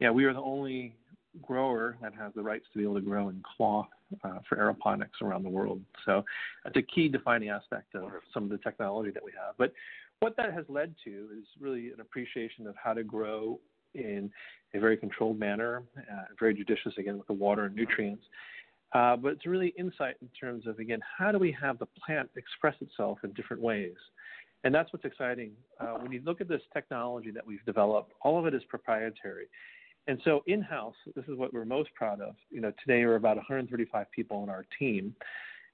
yeah, 0.00 0.10
we 0.10 0.24
are 0.24 0.32
the 0.32 0.40
only 0.40 0.96
grower 1.42 1.96
that 2.00 2.14
has 2.14 2.32
the 2.34 2.42
rights 2.42 2.64
to 2.72 2.78
be 2.78 2.84
able 2.84 2.94
to 2.94 3.00
grow 3.00 3.28
in 3.28 3.42
cloth 3.56 3.88
uh, 4.22 4.38
for 4.48 4.56
aeroponics 4.56 5.20
around 5.22 5.42
the 5.42 5.48
world. 5.48 5.80
So 6.04 6.24
that's 6.62 6.76
a 6.76 6.82
key 6.82 7.08
defining 7.08 7.48
aspect 7.48 7.94
of 7.94 8.08
some 8.32 8.44
of 8.44 8.50
the 8.50 8.58
technology 8.58 9.10
that 9.10 9.24
we 9.24 9.32
have. 9.32 9.54
But 9.58 9.72
what 10.20 10.36
that 10.36 10.52
has 10.52 10.64
led 10.68 10.94
to 11.04 11.10
is 11.36 11.44
really 11.60 11.88
an 11.88 12.00
appreciation 12.00 12.66
of 12.66 12.74
how 12.82 12.94
to 12.94 13.02
grow 13.02 13.58
in 13.94 14.30
a 14.74 14.80
very 14.80 14.96
controlled 14.96 15.38
manner, 15.38 15.82
uh, 15.98 16.22
very 16.38 16.54
judicious 16.54 16.92
again 16.98 17.18
with 17.18 17.26
the 17.26 17.32
water 17.32 17.64
and 17.64 17.76
nutrients. 17.76 18.24
Uh, 18.94 19.16
but 19.16 19.32
it's 19.32 19.44
really 19.44 19.74
insight 19.76 20.14
in 20.22 20.28
terms 20.40 20.66
of 20.66 20.78
again 20.78 21.00
how 21.18 21.32
do 21.32 21.38
we 21.38 21.50
have 21.60 21.78
the 21.78 21.86
plant 22.06 22.30
express 22.36 22.76
itself 22.80 23.18
in 23.24 23.32
different 23.32 23.60
ways, 23.62 23.96
and 24.62 24.74
that's 24.74 24.92
what's 24.92 25.04
exciting. 25.04 25.52
Uh, 25.80 25.94
when 25.98 26.12
you 26.12 26.22
look 26.24 26.40
at 26.40 26.48
this 26.48 26.62
technology 26.72 27.30
that 27.30 27.46
we've 27.46 27.64
developed, 27.64 28.12
all 28.22 28.38
of 28.38 28.46
it 28.46 28.54
is 28.54 28.62
proprietary. 28.68 29.46
And 30.06 30.20
so 30.24 30.42
in-house, 30.46 30.94
this 31.16 31.24
is 31.28 31.36
what 31.38 31.52
we're 31.52 31.64
most 31.64 31.88
proud 31.94 32.20
of. 32.20 32.34
You 32.50 32.60
know, 32.60 32.72
today 32.84 33.04
we're 33.06 33.16
about 33.16 33.36
135 33.36 34.10
people 34.10 34.36
on 34.36 34.50
our 34.50 34.66
team. 34.78 35.14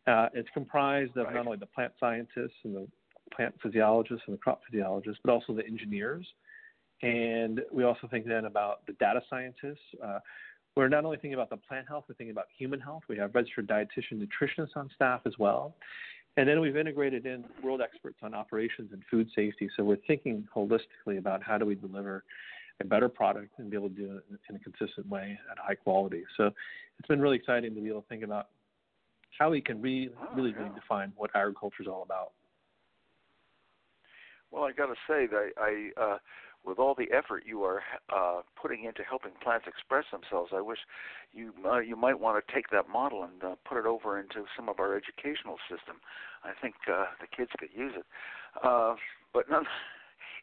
Uh, 0.07 0.29
it's 0.35 0.49
comprised 0.55 1.17
of 1.17 1.27
right. 1.27 1.35
not 1.35 1.47
only 1.47 1.59
the 1.59 1.67
plant 1.67 1.93
scientists 1.99 2.55
and 2.65 2.75
the 2.75 2.87
plant 3.35 3.55
physiologists 3.63 4.23
and 4.27 4.35
the 4.35 4.39
crop 4.39 4.61
physiologists, 4.71 5.21
but 5.25 5.33
also 5.33 5.53
the 5.53 5.67
engineers. 5.67 6.27
And 7.03 7.61
we 7.73 7.85
also 7.85 8.07
think 8.09 8.27
then 8.27 8.45
about 8.45 8.87
the 8.87 8.93
data 8.95 9.21
scientists. 9.29 9.79
Uh, 10.05 10.19
we're 10.81 10.89
not 10.89 11.05
only 11.05 11.19
thinking 11.19 11.35
about 11.35 11.51
the 11.51 11.59
plant 11.59 11.87
health, 11.87 12.05
we're 12.09 12.15
thinking 12.15 12.33
about 12.33 12.47
human 12.57 12.81
health. 12.81 13.03
We 13.07 13.19
have 13.19 13.35
registered 13.35 13.69
dietitian 13.69 14.15
nutritionists 14.15 14.77
on 14.77 14.89
staff 14.95 15.21
as 15.27 15.35
well. 15.39 15.75
And 16.39 16.49
then 16.49 16.59
we've 16.61 16.77
integrated 16.77 17.27
in 17.27 17.45
world 17.63 17.83
experts 17.83 18.17
on 18.23 18.33
operations 18.33 18.91
and 18.93 19.03
food 19.11 19.29
safety. 19.37 19.69
So 19.77 19.85
we're 19.85 19.99
thinking 20.07 20.49
holistically 20.57 21.19
about 21.19 21.43
how 21.43 21.59
do 21.59 21.67
we 21.67 21.75
deliver 21.75 22.25
a 22.81 22.85
better 22.85 23.11
product 23.11 23.59
and 23.59 23.71
be 23.71 23.77
able 23.77 23.91
to 23.91 23.95
do 23.95 24.17
it 24.17 24.41
in 24.49 24.57
a 24.57 24.59
consistent 24.59 25.07
way 25.11 25.39
at 25.51 25.59
high 25.59 25.75
quality. 25.75 26.23
So 26.39 26.51
it's 26.99 27.09
been 27.09 27.21
really 27.21 27.37
exciting 27.37 27.75
to 27.75 27.81
be 27.83 27.89
able 27.89 28.01
to 28.01 28.09
think 28.09 28.23
about 28.23 28.49
how 29.39 29.51
we 29.51 29.61
can 29.61 29.83
re- 29.83 30.09
really, 30.35 30.51
yeah. 30.51 30.57
really 30.61 30.71
define 30.75 31.13
what 31.17 31.31
agriculture 31.35 31.83
is 31.83 31.89
all 31.89 32.05
about. 32.05 32.33
Well, 34.51 34.65
I 34.65 34.73
got 34.73 34.87
to 34.87 34.95
say 35.07 35.27
that 35.27 35.51
I, 35.59 35.91
uh, 36.01 36.19
with 36.65 36.79
all 36.79 36.95
the 36.95 37.09
effort 37.13 37.45
you 37.47 37.65
are 37.65 37.83
uh, 38.15 38.41
putting 38.61 38.85
into 38.85 39.03
helping 39.03 39.33
plants 39.43 39.67
express 39.67 40.05
themselves, 40.13 40.53
I 40.55 40.61
wish 40.61 40.79
you 41.33 41.53
uh, 41.65 41.79
you 41.79 41.97
might 41.97 42.21
want 42.21 42.45
to 42.45 42.55
take 42.55 42.71
that 42.71 42.89
model 42.89 43.23
and 43.23 43.43
uh, 43.43 43.55
put 43.69 43.79
it 43.79 43.87
over 43.87 44.19
into 44.19 44.45
some 44.57 44.69
of 44.69 44.79
our 44.79 44.97
educational 44.97 45.57
system. 45.71 45.97
I 46.45 46.53
think 46.61 46.75
uh, 46.91 47.07
the 47.21 47.27
kids 47.27 47.51
could 47.59 47.71
use 47.75 47.93
it. 47.97 48.05
Uh, 48.63 48.95
but 49.33 49.49
none, 49.51 49.65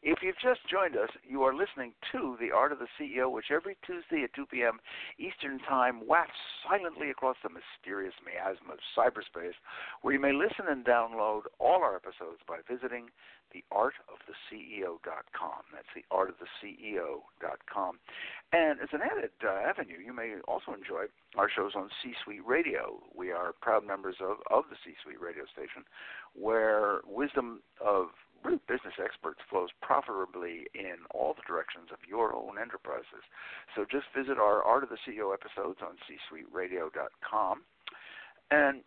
if 0.03 0.19
you've 0.21 0.39
just 0.41 0.61
joined 0.69 0.95
us, 0.95 1.09
you 1.27 1.41
are 1.43 1.55
listening 1.55 1.93
to 2.11 2.37
The 2.39 2.51
Art 2.51 2.71
of 2.71 2.77
the 2.79 2.87
CEO, 2.99 3.31
which 3.31 3.51
every 3.51 3.75
Tuesday 3.85 4.23
at 4.23 4.33
2 4.33 4.45
p.m. 4.47 4.79
Eastern 5.17 5.59
Time 5.59 6.05
wafts 6.05 6.39
silently 6.67 7.09
across 7.09 7.37
the 7.43 7.49
mysterious 7.49 8.13
miasma 8.23 8.73
of 8.73 8.79
cyberspace, 8.95 9.55
where 10.01 10.13
you 10.13 10.19
may 10.19 10.33
listen 10.33 10.67
and 10.69 10.85
download 10.85 11.43
all 11.59 11.83
our 11.83 11.95
episodes 11.95 12.41
by 12.47 12.57
visiting 12.69 13.09
theartoftheceo.com. 13.53 15.61
That's 15.71 15.87
theartoftheceo.com. 15.95 17.99
And 18.53 18.79
as 18.81 18.89
an 18.91 19.01
added 19.01 19.31
uh, 19.43 19.49
avenue, 19.49 19.97
you 20.03 20.13
may 20.13 20.35
also 20.47 20.73
enjoy 20.73 21.05
our 21.37 21.49
shows 21.49 21.73
on 21.75 21.89
C 22.03 22.13
Suite 22.23 22.45
Radio. 22.45 23.01
We 23.15 23.31
are 23.31 23.53
proud 23.61 23.85
members 23.85 24.17
of, 24.21 24.37
of 24.51 24.65
the 24.69 24.75
C 24.83 24.93
Suite 25.03 25.21
radio 25.21 25.45
station, 25.51 25.83
where 26.33 27.01
wisdom 27.05 27.61
of 27.83 28.07
really 28.43 28.59
business 28.67 28.95
experts 29.01 29.39
flows 29.49 29.69
profitably 29.81 30.67
in 30.73 31.05
all 31.11 31.33
the 31.33 31.45
directions 31.47 31.89
of 31.91 31.99
your 32.07 32.35
own 32.35 32.57
enterprises. 32.59 33.25
So 33.75 33.85
just 33.89 34.05
visit 34.15 34.37
our 34.37 34.63
Art 34.63 34.83
of 34.83 34.89
the 34.89 35.01
CEO 35.05 35.33
episodes 35.33 35.79
on 35.81 35.97
csuiteradio.com. 36.05 37.63
And 38.51 38.81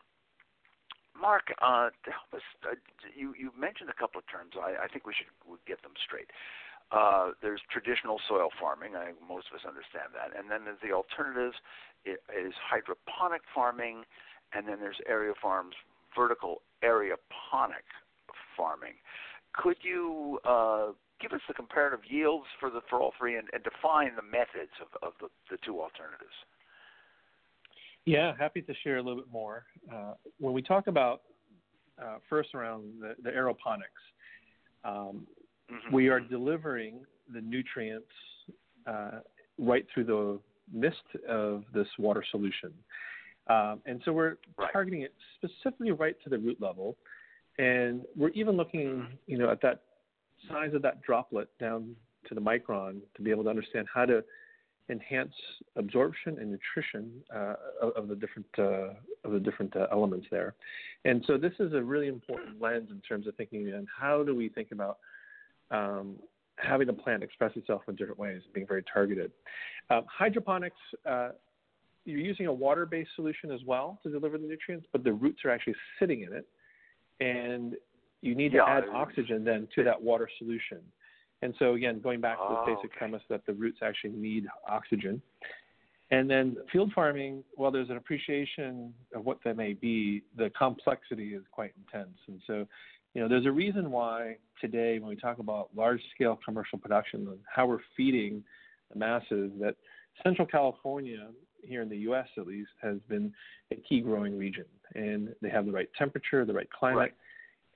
Mark, 1.19 1.53
uh, 1.61 1.91
to 2.05 2.11
help 2.11 2.33
us, 2.33 2.47
uh, 2.65 2.75
you 3.15 3.35
you 3.37 3.53
mentioned 3.59 3.91
a 3.91 3.99
couple 3.99 4.19
of 4.19 4.27
terms. 4.31 4.57
I, 4.57 4.85
I 4.85 4.89
think 4.89 5.05
we 5.07 5.13
should 5.13 5.29
get 5.67 5.83
them 5.83 5.93
straight. 6.01 6.31
Uh, 6.91 7.31
there's 7.43 7.61
traditional 7.71 8.19
soil 8.27 8.49
farming. 8.59 8.97
I 8.97 9.13
think 9.13 9.19
most 9.23 9.47
of 9.53 9.61
us 9.61 9.65
understand 9.67 10.11
that. 10.17 10.35
And 10.35 10.51
then 10.51 10.65
there's 10.65 10.83
the 10.83 10.91
alternatives. 10.91 11.55
It 12.05 12.19
is 12.35 12.55
hydroponic 12.59 13.43
farming, 13.55 14.03
and 14.55 14.67
then 14.67 14.81
there's 14.81 14.99
AeroFarms, 15.07 15.79
vertical 16.17 16.63
aeroponic 16.83 17.87
farming. 18.57 18.99
Could 19.55 19.77
you 19.83 20.39
uh, 20.45 20.93
give 21.21 21.33
us 21.33 21.41
the 21.49 21.55
comparative 21.55 22.01
yields 22.09 22.47
for 22.59 22.71
the 22.71 22.81
for 22.89 23.01
all 23.01 23.13
three 23.19 23.37
and, 23.37 23.49
and 23.53 23.63
define 23.63 24.13
the 24.17 24.23
methods 24.23 24.73
of, 24.81 25.09
of 25.09 25.13
the, 25.21 25.29
the 25.51 25.59
two 25.65 25.81
alternatives? 25.81 26.35
Yeah, 28.07 28.33
happy 28.39 28.63
to 28.63 28.75
share 28.83 28.97
a 28.97 29.03
little 29.03 29.21
bit 29.21 29.31
more. 29.31 29.65
Uh, 29.93 30.15
when 30.39 30.55
we 30.55 30.63
talk 30.63 30.87
about 30.87 31.23
uh, 32.03 32.17
first 32.29 32.55
around 32.55 32.85
the, 33.01 33.15
the 33.23 33.31
aeroponics, 33.31 34.01
um, 34.85 35.27
mm-hmm. 35.71 35.95
we 35.95 36.09
are 36.09 36.21
delivering 36.21 37.01
the 37.33 37.41
nutrients 37.41 38.07
uh, 38.87 39.21
right 39.59 39.87
through 39.93 40.05
the 40.05 40.39
mist 40.73 40.97
of 41.29 41.65
this 41.75 41.87
water 41.99 42.25
solution. 42.31 42.73
Um, 43.49 43.81
and 43.85 44.01
so 44.05 44.13
we're 44.13 44.37
right. 44.57 44.73
targeting 44.73 45.03
it 45.03 45.13
specifically 45.37 45.91
right 45.91 46.17
to 46.25 46.31
the 46.31 46.39
root 46.39 46.59
level. 46.61 46.97
And 47.61 48.07
we're 48.17 48.31
even 48.31 48.57
looking, 48.57 49.07
you 49.27 49.37
know, 49.37 49.51
at 49.51 49.61
that 49.61 49.83
size 50.49 50.73
of 50.73 50.81
that 50.81 51.03
droplet 51.03 51.51
down 51.59 51.95
to 52.27 52.35
the 52.35 52.41
micron 52.41 53.01
to 53.15 53.23
be 53.23 53.31
able 53.31 53.45
to 53.45 53.51
understand 53.51 53.87
how 53.93 54.07
to 54.07 54.25
enhance 54.89 55.35
absorption 55.77 56.39
and 56.39 56.51
nutrition 56.51 57.13
uh, 57.35 57.55
of, 57.83 57.93
of, 57.97 58.09
the 58.09 58.17
different 58.17 58.47
uh, 58.59 58.95
of 59.25 59.33
the 59.33 59.39
different 59.39 59.77
uh, 59.77 59.87
elements 59.93 60.27
there. 60.31 60.55
And 61.05 61.23
so 61.27 61.37
this 61.37 61.53
is 61.61 61.75
a 61.75 61.83
really 61.83 62.09
important 62.09 62.63
lens 62.63 62.89
in 62.91 63.01
terms 63.03 63.27
of 63.27 63.35
thinking 63.37 63.69
and 63.69 63.87
how 63.95 64.25
do 64.25 64.35
we 64.35 64.49
think 64.49 64.69
about 64.73 64.97
um, 65.71 66.17
having 66.57 66.89
a 66.89 66.95
plant 66.95 67.23
express 67.23 67.53
itself 67.57 67.83
in 67.89 67.95
different 67.95 68.19
ways, 68.19 68.41
being 68.55 68.67
very 68.67 68.85
targeted. 68.93 69.33
Um, 69.91 70.05
hydroponics. 70.09 70.77
Uh, 71.05 71.31
you're 72.07 72.21
using 72.21 72.47
a 72.47 72.53
water-based 72.53 73.11
solution 73.17 73.53
as 73.53 73.61
well 73.67 74.01
to 74.03 74.11
deliver 74.11 74.39
the 74.39 74.47
nutrients, 74.47 74.87
but 74.91 75.05
the 75.05 75.13
roots 75.13 75.41
are 75.45 75.51
actually 75.51 75.75
sitting 75.99 76.23
in 76.23 76.33
it, 76.33 76.47
and 77.21 77.75
you 78.23 78.35
need 78.35 78.51
to 78.53 78.59
yeah, 78.59 78.77
add 78.79 78.85
oxygen 78.93 79.45
then 79.45 79.69
to 79.75 79.85
that 79.85 80.01
water 80.01 80.29
solution. 80.39 80.79
And 81.43 81.55
so 81.59 81.75
again, 81.75 82.01
going 82.01 82.21
back 82.21 82.37
to 82.37 82.47
the 82.49 82.59
oh, 82.61 82.67
basic 82.67 82.91
okay. 82.91 82.99
premise 82.99 83.23
that 83.31 83.47
the 83.47 83.53
roots 83.53 83.79
actually 83.83 84.11
need 84.11 84.47
oxygen. 84.69 85.23
And 86.11 86.29
then 86.29 86.57
field 86.73 86.93
farming, 86.93 87.45
while 87.55 87.71
there's 87.71 87.89
an 87.89 87.97
appreciation 87.97 88.93
of 89.15 89.25
what 89.25 89.39
that 89.45 89.57
may 89.57 89.75
be, 89.75 90.23
the 90.37 90.51
complexity 90.59 91.35
is 91.35 91.45
quite 91.53 91.73
intense. 91.79 92.17
And 92.27 92.41
so, 92.47 92.67
you 93.15 93.23
know, 93.23 93.29
there's 93.29 93.47
a 93.47 93.53
reason 93.53 93.91
why 93.91 94.37
today, 94.61 94.99
when 94.99 95.09
we 95.09 95.17
talk 95.17 95.39
about 95.39 95.71
large 95.75 96.01
scale 96.15 96.39
commercial 96.45 96.79
production 96.79 97.29
and 97.29 97.39
how 97.49 97.67
we're 97.67 97.79
feeding 97.97 98.43
the 98.93 98.99
masses, 98.99 99.53
that 99.61 99.77
Central 100.25 100.47
California, 100.47 101.29
here 101.63 101.83
in 101.83 101.89
the 101.89 101.97
U.S. 101.99 102.27
at 102.37 102.47
least, 102.47 102.71
has 102.83 102.99
been 103.09 103.33
a 103.71 103.77
key 103.77 104.01
growing 104.01 104.37
region. 104.37 104.65
And 104.95 105.35
they 105.41 105.51
have 105.51 105.67
the 105.67 105.73
right 105.73 105.89
temperature, 105.99 106.45
the 106.45 106.53
right 106.53 106.71
climate. 106.71 107.13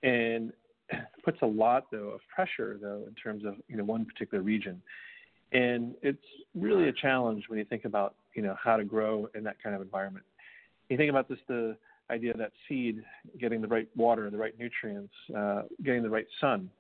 Right. 0.03 0.11
And 0.11 0.53
puts 1.25 1.39
a 1.43 1.47
lot 1.47 1.91
though 1.91 2.09
of 2.09 2.21
pressure 2.35 2.79
though 2.81 3.05
in 3.09 3.15
terms 3.15 3.45
of 3.45 3.55
you 3.69 3.77
know 3.77 3.85
one 3.85 4.05
particular 4.05 4.43
region, 4.43 4.83
and 5.53 5.95
it's 6.03 6.19
really 6.55 6.89
a 6.89 6.93
challenge 6.93 7.45
when 7.49 7.59
you 7.59 7.65
think 7.65 7.85
about 7.85 8.15
you 8.35 8.43
know 8.43 8.57
how 8.63 8.77
to 8.77 8.85
grow 8.85 9.29
in 9.35 9.45
that 9.45 9.63
kind 9.63 9.75
of 9.75 9.83
environment. 9.83 10.25
You 10.89 10.97
think 10.97 11.11
about 11.11 11.29
this 11.29 11.39
the 11.49 11.77
idea 12.11 12.35
that 12.37 12.53
seed 12.69 13.03
getting 13.39 13.61
the 13.61 13.69
right 13.69 13.89
water, 13.97 14.29
the 14.31 14.37
right 14.37 14.55
nutrients, 14.59 15.13
uh, 15.37 15.63
getting 15.83 16.03
the 16.03 16.11
right 16.11 16.27
sun. 16.41 16.71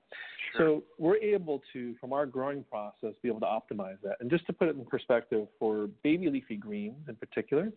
Sure. 0.56 0.66
So 0.66 0.84
we're 0.98 1.16
able 1.16 1.62
to, 1.72 1.94
from 2.00 2.12
our 2.12 2.26
growing 2.26 2.64
process, 2.64 3.14
be 3.22 3.28
able 3.28 3.40
to 3.40 3.46
optimize 3.46 3.96
that. 4.02 4.16
And 4.20 4.30
just 4.30 4.46
to 4.46 4.52
put 4.52 4.68
it 4.68 4.76
in 4.76 4.84
perspective, 4.84 5.48
for 5.58 5.88
baby 6.02 6.28
leafy 6.28 6.56
greens 6.56 7.08
in 7.08 7.16
particular, 7.16 7.72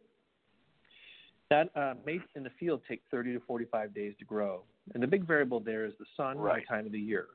that 1.49 1.69
uh, 1.75 1.93
may 2.05 2.19
in 2.35 2.43
the 2.43 2.51
field 2.59 2.81
take 2.87 3.01
30 3.09 3.33
to 3.33 3.39
45 3.47 3.93
days 3.93 4.13
to 4.19 4.25
grow. 4.25 4.63
And 4.93 5.01
the 5.01 5.07
big 5.07 5.25
variable 5.25 5.59
there 5.59 5.85
is 5.85 5.93
the 5.99 6.05
sun 6.15 6.37
right. 6.37 6.55
and 6.55 6.63
the 6.63 6.67
time 6.67 6.85
of 6.85 6.91
the 6.91 6.99
year. 6.99 7.27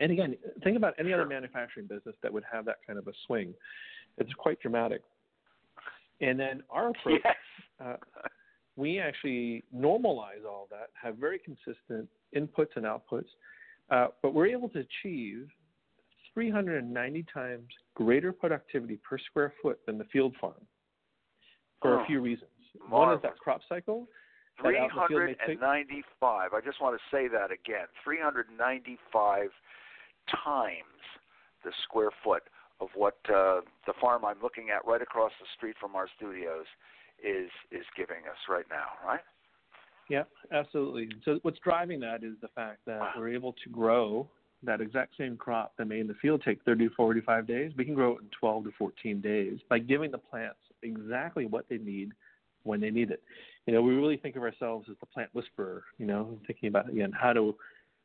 And 0.00 0.12
again, 0.12 0.36
think 0.62 0.76
about 0.76 0.94
any 0.98 1.10
sure. 1.10 1.20
other 1.20 1.28
manufacturing 1.28 1.86
business 1.86 2.14
that 2.22 2.32
would 2.32 2.44
have 2.50 2.64
that 2.66 2.76
kind 2.86 2.98
of 2.98 3.06
a 3.06 3.12
swing. 3.26 3.54
It's 4.18 4.32
quite 4.34 4.60
dramatic. 4.60 5.02
And 6.20 6.38
then 6.38 6.62
our 6.70 6.90
approach, 6.90 7.20
yes. 7.24 7.34
uh, 7.82 7.96
we 8.80 8.98
actually 8.98 9.62
normalize 9.76 10.44
all 10.48 10.66
that, 10.70 10.88
have 11.00 11.16
very 11.16 11.38
consistent 11.38 12.08
inputs 12.34 12.74
and 12.76 12.86
outputs, 12.86 13.28
uh, 13.90 14.06
but 14.22 14.32
we're 14.32 14.46
able 14.46 14.70
to 14.70 14.78
achieve 14.78 15.48
390 16.32 17.24
times 17.32 17.68
greater 17.94 18.32
productivity 18.32 18.98
per 19.08 19.18
square 19.18 19.52
foot 19.62 19.78
than 19.86 19.98
the 19.98 20.04
field 20.04 20.34
farm 20.40 20.54
for 21.82 22.00
oh, 22.00 22.02
a 22.02 22.06
few 22.06 22.20
reasons. 22.20 22.50
Marvelous. 22.88 22.92
One 22.92 23.16
is 23.16 23.22
that 23.22 23.38
crop 23.38 23.60
cycle, 23.68 24.08
395. 24.62 26.52
I 26.54 26.60
just 26.60 26.80
want 26.80 26.98
to 26.98 27.16
say 27.16 27.28
that 27.28 27.50
again. 27.50 27.86
395 28.02 29.48
times 30.44 31.02
the 31.64 31.72
square 31.84 32.10
foot 32.24 32.44
of 32.80 32.88
what 32.94 33.18
uh, 33.28 33.60
the 33.86 33.92
farm 34.00 34.24
I'm 34.24 34.40
looking 34.42 34.68
at 34.74 34.86
right 34.86 35.02
across 35.02 35.32
the 35.40 35.46
street 35.56 35.76
from 35.78 35.94
our 35.94 36.08
studios 36.16 36.64
is 37.24 37.50
is 37.70 37.84
giving 37.96 38.24
us 38.30 38.38
right 38.48 38.66
now, 38.70 39.06
right? 39.06 39.20
Yeah, 40.08 40.24
absolutely. 40.52 41.08
So 41.24 41.38
what's 41.42 41.58
driving 41.60 42.00
that 42.00 42.24
is 42.24 42.34
the 42.42 42.48
fact 42.48 42.80
that 42.86 43.00
wow. 43.00 43.12
we're 43.16 43.32
able 43.32 43.52
to 43.52 43.70
grow 43.70 44.28
that 44.62 44.80
exact 44.80 45.16
same 45.16 45.36
crop 45.36 45.72
that 45.78 45.86
may 45.86 46.00
in 46.00 46.06
the 46.06 46.14
field 46.14 46.42
take 46.44 46.62
30 46.64 46.88
to 46.88 46.94
45 46.94 47.46
days, 47.46 47.72
we 47.76 47.84
can 47.84 47.94
grow 47.94 48.16
it 48.16 48.22
in 48.22 48.28
12 48.38 48.64
to 48.64 48.70
14 48.78 49.20
days 49.20 49.58
by 49.68 49.78
giving 49.78 50.10
the 50.10 50.18
plants 50.18 50.58
exactly 50.82 51.46
what 51.46 51.64
they 51.70 51.78
need 51.78 52.10
when 52.64 52.80
they 52.80 52.90
need 52.90 53.10
it. 53.10 53.22
You 53.66 53.74
know, 53.74 53.82
we 53.82 53.94
really 53.94 54.16
think 54.16 54.36
of 54.36 54.42
ourselves 54.42 54.86
as 54.90 54.96
the 55.00 55.06
plant 55.06 55.30
whisperer. 55.32 55.84
You 55.98 56.06
know, 56.06 56.38
thinking 56.46 56.68
about 56.68 56.90
again 56.90 57.12
how 57.12 57.32
to 57.32 57.54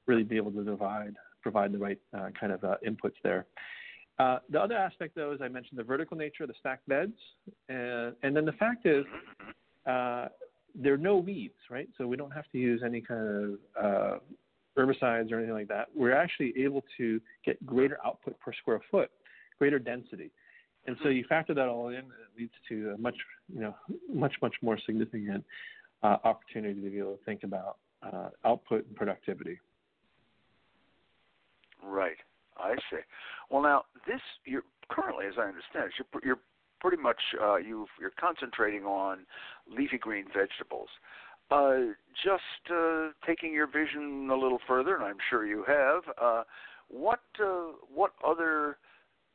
really 0.05 0.23
be 0.23 0.37
able 0.37 0.51
to 0.51 0.63
provide 0.63 1.15
provide 1.41 1.71
the 1.71 1.77
right 1.77 1.99
uh, 2.17 2.29
kind 2.39 2.51
of 2.51 2.63
uh, 2.63 2.75
inputs 2.87 3.15
there. 3.23 3.45
Uh, 4.17 4.39
the 4.49 4.59
other 4.59 4.75
aspect, 4.75 5.15
though, 5.15 5.33
is 5.33 5.41
I 5.41 5.47
mentioned 5.47 5.77
the 5.77 5.83
vertical 5.83 6.15
nature 6.15 6.43
of 6.43 6.49
the 6.49 6.55
stacked 6.59 6.87
beds, 6.87 7.17
and, 7.67 8.15
and 8.23 8.35
then 8.35 8.45
the 8.45 8.53
fact 8.53 8.85
is 8.85 9.03
uh, 9.85 10.27
there 10.73 10.93
are 10.93 10.97
no 10.97 11.17
weeds, 11.17 11.53
right? 11.69 11.89
So 11.97 12.07
we 12.07 12.15
don't 12.15 12.31
have 12.31 12.49
to 12.53 12.57
use 12.57 12.81
any 12.85 13.01
kind 13.01 13.57
of 13.75 13.83
uh, 13.83 14.17
herbicides 14.77 15.31
or 15.31 15.37
anything 15.37 15.53
like 15.53 15.67
that. 15.67 15.87
We're 15.93 16.15
actually 16.15 16.53
able 16.57 16.83
to 16.97 17.19
get 17.45 17.63
greater 17.65 17.97
output 18.05 18.39
per 18.39 18.53
square 18.53 18.81
foot, 18.89 19.11
greater 19.59 19.79
density. 19.79 20.31
And 20.87 20.95
so 21.01 21.09
you 21.09 21.25
factor 21.27 21.53
that 21.53 21.67
all 21.67 21.89
in, 21.89 21.95
and 21.95 22.05
it 22.05 22.39
leads 22.39 22.53
to 22.69 22.91
a 22.91 22.97
much, 22.97 23.15
you 23.53 23.59
know, 23.59 23.75
much, 24.13 24.33
much 24.41 24.55
more 24.61 24.77
significant 24.85 25.43
uh, 26.03 26.17
opportunity 26.23 26.79
to 26.81 26.89
be 26.89 26.99
able 26.99 27.17
to 27.17 27.23
think 27.25 27.43
about 27.43 27.77
uh, 28.03 28.29
output 28.45 28.85
and 28.85 28.95
productivity. 28.95 29.59
Right. 31.83 32.17
I 32.57 32.75
see. 32.89 33.01
Well, 33.49 33.61
now 33.61 33.83
this 34.07 34.21
you're 34.45 34.63
currently, 34.89 35.25
as 35.27 35.33
I 35.37 35.43
understand 35.43 35.85
it, 35.87 35.93
you're, 35.97 36.21
you're 36.23 36.39
pretty 36.79 37.01
much 37.01 37.19
uh, 37.41 37.57
you 37.57 37.87
you're 37.99 38.13
concentrating 38.19 38.83
on 38.83 39.25
leafy 39.69 39.97
green 39.97 40.25
vegetables. 40.25 40.89
Uh, 41.51 41.93
just 42.23 42.73
uh, 42.73 43.09
taking 43.25 43.53
your 43.53 43.67
vision 43.67 44.29
a 44.31 44.35
little 44.35 44.59
further, 44.67 44.95
and 44.95 45.03
I'm 45.03 45.17
sure 45.29 45.45
you 45.45 45.63
have. 45.67 46.01
Uh, 46.21 46.43
what 46.87 47.21
uh, 47.39 47.73
what 47.93 48.11
other 48.25 48.77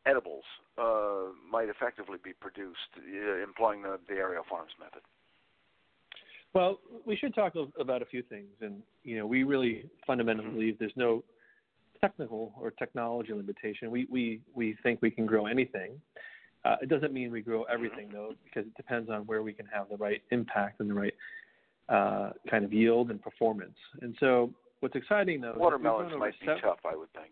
edibles 0.06 0.44
uh, 0.78 1.32
might 1.50 1.68
effectively 1.68 2.18
be 2.22 2.32
produced 2.32 2.78
uh, 2.98 3.42
employing 3.42 3.82
the, 3.82 3.98
the 4.08 4.14
AeroFarms 4.14 4.74
method? 4.78 5.02
Well, 6.52 6.80
we 7.06 7.16
should 7.16 7.34
talk 7.34 7.54
about 7.78 8.02
a 8.02 8.06
few 8.06 8.22
things, 8.22 8.48
and 8.60 8.82
you 9.04 9.18
know, 9.18 9.26
we 9.26 9.44
really 9.44 9.88
fundamentally 10.06 10.48
mm-hmm. 10.48 10.56
believe 10.56 10.78
there's 10.78 10.92
no 10.96 11.22
technical 12.00 12.52
or 12.60 12.70
technology 12.70 13.32
limitation. 13.32 13.90
We 13.90 14.06
we 14.10 14.40
we 14.54 14.76
think 14.82 15.00
we 15.02 15.10
can 15.10 15.26
grow 15.26 15.46
anything. 15.46 16.00
Uh, 16.64 16.76
it 16.82 16.88
doesn't 16.88 17.12
mean 17.12 17.32
we 17.32 17.40
grow 17.40 17.62
everything 17.64 18.08
though, 18.12 18.34
because 18.44 18.66
it 18.66 18.74
depends 18.76 19.08
on 19.08 19.22
where 19.22 19.42
we 19.42 19.52
can 19.52 19.66
have 19.66 19.88
the 19.88 19.96
right 19.96 20.22
impact 20.30 20.80
and 20.80 20.90
the 20.90 20.94
right 20.94 21.14
uh, 21.88 22.30
kind 22.50 22.64
of 22.64 22.72
yield 22.72 23.10
and 23.10 23.22
performance. 23.22 23.76
And 24.02 24.14
so, 24.20 24.50
what's 24.80 24.94
exciting 24.94 25.40
though, 25.40 25.54
watermelons 25.56 26.12
might 26.18 26.38
be 26.40 26.46
seven, 26.46 26.62
tough, 26.62 26.80
I 26.84 26.96
would 26.96 27.12
think. 27.12 27.30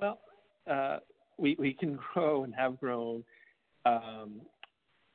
Well, 0.00 0.20
uh, 0.70 0.98
we 1.38 1.56
we 1.58 1.72
can 1.72 1.98
grow 2.14 2.44
and 2.44 2.54
have 2.54 2.78
grown 2.78 3.24
um, 3.86 4.42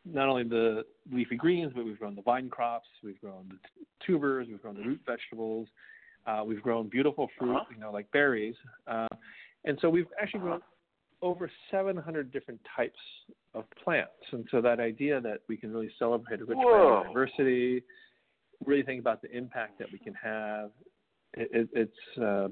not 0.06 0.28
only 0.28 0.44
the 0.44 0.84
leafy 1.12 1.36
greens, 1.36 1.74
but 1.76 1.86
we've 1.86 2.00
grown 2.00 2.16
the 2.16 2.22
vine 2.22 2.50
crops, 2.50 2.88
we've 3.04 3.20
grown 3.22 3.46
the 3.50 3.56
t- 3.56 3.88
tubers, 4.06 4.48
we've 4.48 4.62
grown 4.62 4.76
the 4.76 4.84
root 4.84 5.02
vegetables. 5.06 5.68
Uh, 6.28 6.44
we've 6.46 6.62
grown 6.62 6.90
beautiful 6.90 7.30
fruit, 7.38 7.56
uh-huh. 7.56 7.66
you 7.74 7.80
know, 7.80 7.92
like 7.92 8.12
berries, 8.12 8.56
uh, 8.88 9.08
and 9.66 9.78
so 9.82 9.90
we've 9.90 10.08
actually 10.20 10.40
grown 10.40 10.62
over 11.22 11.50
700 11.72 12.32
different 12.32 12.60
types 12.76 13.00
of 13.54 13.66
plants. 13.84 14.12
And 14.32 14.46
so 14.52 14.62
that 14.62 14.80
idea 14.80 15.20
that 15.22 15.40
we 15.48 15.58
can 15.58 15.72
really 15.72 15.92
celebrate 15.98 16.42
a 16.42 16.46
rich 16.46 16.58
biodiversity, 16.58 17.84
really 18.66 18.84
think 18.84 19.00
about 19.00 19.22
the 19.22 19.32
impact 19.36 19.80
that 19.80 19.88
we 19.92 19.98
can 19.98 20.14
have, 20.14 20.72
it, 21.34 21.50
it, 21.52 21.70
it's 21.74 22.22
uh, 22.22 22.48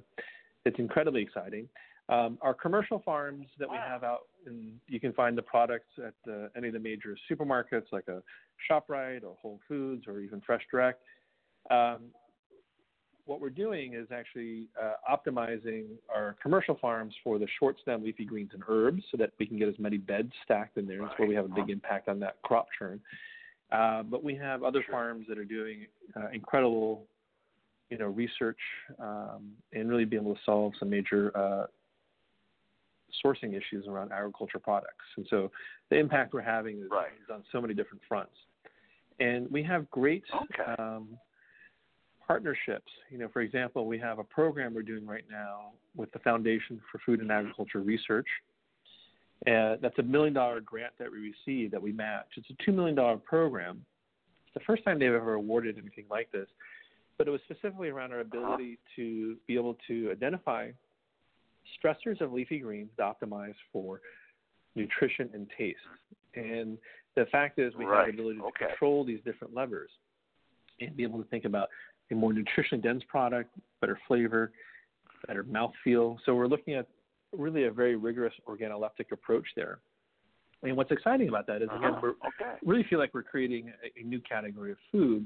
it's 0.65 0.79
incredibly 0.79 1.21
exciting. 1.21 1.67
Um, 2.09 2.37
our 2.41 2.53
commercial 2.53 3.01
farms 3.05 3.47
that 3.59 3.69
we 3.69 3.77
have 3.77 4.03
out, 4.03 4.27
and 4.45 4.73
you 4.87 4.99
can 4.99 5.13
find 5.13 5.37
the 5.37 5.41
products 5.41 5.87
at 6.05 6.13
the, 6.25 6.49
any 6.55 6.67
of 6.67 6.73
the 6.73 6.79
major 6.79 7.17
supermarkets 7.31 7.85
like 7.93 8.07
a 8.09 8.21
ShopRite 8.69 9.23
or 9.23 9.35
Whole 9.41 9.59
Foods 9.67 10.03
or 10.07 10.19
even 10.19 10.41
Fresh 10.41 10.63
Direct. 10.69 11.01
Um, 11.71 12.11
what 13.25 13.39
we're 13.39 13.49
doing 13.49 13.93
is 13.93 14.07
actually 14.11 14.67
uh, 14.81 14.93
optimizing 15.09 15.85
our 16.13 16.35
commercial 16.41 16.77
farms 16.81 17.13
for 17.23 17.39
the 17.39 17.47
short 17.59 17.77
stem 17.81 18.03
leafy 18.03 18.25
greens 18.25 18.51
and 18.53 18.63
herbs 18.67 19.01
so 19.11 19.17
that 19.17 19.31
we 19.39 19.45
can 19.45 19.57
get 19.57 19.69
as 19.69 19.79
many 19.79 19.97
beds 19.97 20.31
stacked 20.43 20.77
in 20.77 20.85
there. 20.85 20.99
That's 20.99 21.17
where 21.17 21.27
we 21.27 21.35
have 21.35 21.45
a 21.45 21.53
big 21.55 21.69
impact 21.69 22.09
on 22.09 22.19
that 22.19 22.41
crop 22.41 22.67
churn. 22.77 22.99
Uh, 23.71 24.03
but 24.03 24.23
we 24.23 24.35
have 24.35 24.63
other 24.63 24.83
sure. 24.83 24.91
farms 24.91 25.25
that 25.29 25.37
are 25.37 25.45
doing 25.45 25.87
uh, 26.15 26.29
incredible, 26.33 27.05
you 27.89 27.97
know, 27.97 28.07
research 28.07 28.59
um, 28.99 29.51
and 29.71 29.89
really 29.89 30.05
being 30.05 30.21
able 30.21 30.35
to 30.35 30.41
solve 30.45 30.73
some 30.79 30.89
major 30.89 31.35
uh, 31.35 31.65
sourcing 33.25 33.53
issues 33.53 33.87
around 33.87 34.11
agriculture 34.11 34.59
products. 34.59 35.05
And 35.15 35.25
so 35.29 35.49
the 35.89 35.97
impact 35.97 36.33
we're 36.33 36.41
having 36.41 36.79
is, 36.79 36.87
right. 36.91 37.07
is 37.23 37.33
on 37.33 37.43
so 37.51 37.61
many 37.61 37.73
different 37.73 38.01
fronts. 38.07 38.33
And 39.19 39.49
we 39.49 39.63
have 39.63 39.89
great 39.91 40.23
okay. 40.35 40.81
um, 40.81 41.17
partnerships. 42.33 42.91
You 43.11 43.19
know, 43.19 43.29
for 43.31 43.41
example, 43.41 43.85
we 43.85 43.99
have 43.99 44.17
a 44.17 44.23
program 44.23 44.73
we're 44.73 44.81
doing 44.81 45.05
right 45.05 45.25
now 45.29 45.73
with 45.95 46.11
the 46.13 46.19
Foundation 46.19 46.81
for 46.91 46.97
Food 47.05 47.19
and 47.19 47.31
Agriculture 47.31 47.81
Research. 47.81 48.25
And 49.45 49.79
that's 49.83 49.99
a 49.99 50.03
million 50.03 50.33
dollar 50.33 50.59
grant 50.59 50.93
that 50.97 51.11
we 51.11 51.31
received 51.31 51.73
that 51.73 51.81
we 51.81 51.91
match. 51.91 52.25
It's 52.35 52.47
a 52.49 52.71
$2 52.71 52.73
million 52.73 53.19
program. 53.19 53.85
It's 54.47 54.55
the 54.55 54.65
first 54.65 54.83
time 54.83 54.97
they've 54.97 55.13
ever 55.13 55.35
awarded 55.35 55.77
anything 55.77 56.05
like 56.09 56.31
this. 56.31 56.47
But 57.19 57.27
it 57.27 57.31
was 57.31 57.41
specifically 57.47 57.89
around 57.89 58.13
our 58.13 58.21
ability 58.21 58.79
to 58.95 59.35
be 59.45 59.53
able 59.53 59.77
to 59.87 60.09
identify 60.11 60.71
stressors 61.77 62.19
of 62.19 62.33
leafy 62.33 62.57
greens 62.57 62.89
to 62.97 63.03
optimize 63.03 63.53
for 63.71 64.01
nutrition 64.73 65.29
and 65.35 65.45
taste. 65.55 65.77
And 66.33 66.79
the 67.15 67.27
fact 67.31 67.59
is, 67.59 67.75
we 67.75 67.85
right. 67.85 68.07
have 68.07 68.15
the 68.15 68.21
ability 68.21 68.39
to 68.39 68.45
okay. 68.45 68.65
control 68.69 69.05
these 69.05 69.19
different 69.23 69.53
levers 69.53 69.91
and 70.81 70.95
be 70.95 71.03
able 71.03 71.21
to 71.21 71.29
think 71.29 71.45
about 71.45 71.69
a 72.11 72.15
more 72.15 72.31
nutritionally 72.31 72.83
dense 72.83 73.03
product, 73.07 73.55
better 73.81 73.99
flavor, 74.07 74.51
better 75.27 75.43
mouthfeel. 75.43 76.17
So 76.25 76.35
we're 76.35 76.47
looking 76.47 76.75
at 76.75 76.87
really 77.31 77.65
a 77.65 77.71
very 77.71 77.95
rigorous 77.95 78.33
organoleptic 78.47 79.11
approach 79.11 79.47
there. 79.55 79.79
And 80.61 80.77
what's 80.77 80.91
exciting 80.91 81.27
about 81.27 81.47
that 81.47 81.61
is 81.61 81.69
again, 81.75 81.93
uh-huh. 81.95 81.99
we 82.03 82.09
okay. 82.09 82.55
really 82.65 82.85
feel 82.89 82.99
like 82.99 83.13
we're 83.13 83.23
creating 83.23 83.71
a, 83.83 84.01
a 84.01 84.03
new 84.03 84.21
category 84.21 84.71
of 84.71 84.77
food 84.91 85.25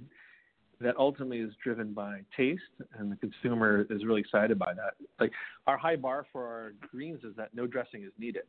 that 0.80 0.96
ultimately 0.98 1.40
is 1.40 1.52
driven 1.64 1.94
by 1.94 2.22
taste, 2.36 2.62
and 2.98 3.12
the 3.12 3.16
consumer 3.16 3.86
is 3.90 4.06
really 4.06 4.22
excited 4.22 4.60
by 4.60 4.74
that. 4.74 4.94
Like 5.20 5.32
our 5.66 5.78
high 5.78 5.96
bar 5.96 6.26
for 6.32 6.46
our 6.46 6.74
greens 6.92 7.24
is 7.24 7.36
that 7.36 7.50
no 7.54 7.66
dressing 7.66 8.04
is 8.04 8.12
needed, 8.20 8.44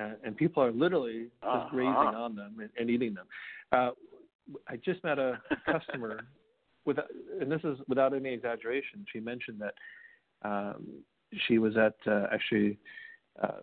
uh, 0.00 0.10
and 0.24 0.36
people 0.36 0.62
are 0.62 0.72
literally 0.72 1.24
just 1.24 1.34
uh-huh. 1.42 1.68
grazing 1.70 1.92
on 1.92 2.36
them 2.36 2.56
and, 2.60 2.70
and 2.78 2.90
eating 2.90 3.14
them. 3.14 3.26
Uh, 3.72 3.90
I 4.68 4.76
just 4.76 5.02
met 5.04 5.18
a 5.18 5.40
customer 5.66 6.20
with, 6.84 6.98
and 7.40 7.50
this 7.50 7.60
is 7.64 7.78
without 7.88 8.14
any 8.14 8.32
exaggeration. 8.32 9.04
She 9.12 9.20
mentioned 9.20 9.60
that 9.60 9.74
um, 10.48 10.86
she 11.46 11.58
was 11.58 11.76
at 11.76 11.94
uh, 12.06 12.26
actually 12.32 12.78
uh, 13.42 13.60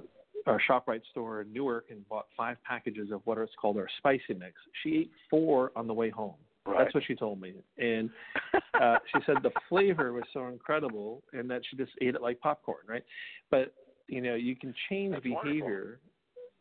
our 0.48 0.60
Shoprite 0.68 1.02
store 1.12 1.42
in 1.42 1.54
Newark 1.54 1.86
and 1.90 2.08
bought 2.10 2.28
five 2.36 2.58
packages 2.64 3.12
of 3.12 3.22
what 3.26 3.38
is 3.38 3.50
called 3.60 3.78
our 3.78 3.88
spicy 3.98 4.34
mix. 4.38 4.54
She 4.84 4.96
ate 4.98 5.12
four 5.30 5.72
on 5.76 5.88
the 5.88 5.94
way 5.94 6.10
home. 6.10 6.36
Right. 6.66 6.78
That's 6.80 6.94
what 6.94 7.04
she 7.08 7.16
told 7.16 7.42
me, 7.42 7.56
and 7.80 8.12
uh, 8.80 8.98
she 9.12 9.20
said 9.26 9.38
the 9.42 9.50
flavor 9.68 10.14
was 10.14 10.26
so 10.32 10.48
incredible, 10.48 11.24
and 11.34 11.50
that 11.50 11.62
she 11.68 11.76
just 11.76 11.92
ate 12.02 12.14
it 12.14 12.22
like 12.22 12.40
popcorn, 12.40 12.84
right? 12.88 13.04
But 13.50 13.74
you 14.08 14.22
know, 14.22 14.36
you 14.36 14.56
can 14.56 14.72
change 14.88 15.14
That's 15.14 15.24
behavior 15.24 15.64
wonderful. 15.64 15.98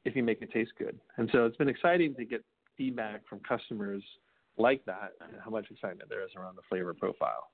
if 0.07 0.17
you 0.17 0.23
make 0.23 0.41
it 0.41 0.51
taste 0.53 0.71
good, 0.79 0.99
and 1.19 1.29
so 1.33 1.45
it's 1.45 1.57
been 1.59 1.69
exciting 1.69 2.15
to 2.15 2.25
get 2.25 2.43
feedback 2.79 3.29
from 3.29 3.41
customers 3.41 4.03
like 4.61 4.85
that 4.85 5.13
and 5.21 5.41
how 5.43 5.51
much 5.51 5.67
excitement 5.71 6.09
there 6.09 6.23
is 6.23 6.31
around 6.37 6.57
the 6.57 6.63
flavor 6.69 6.95
profile. 6.95 7.49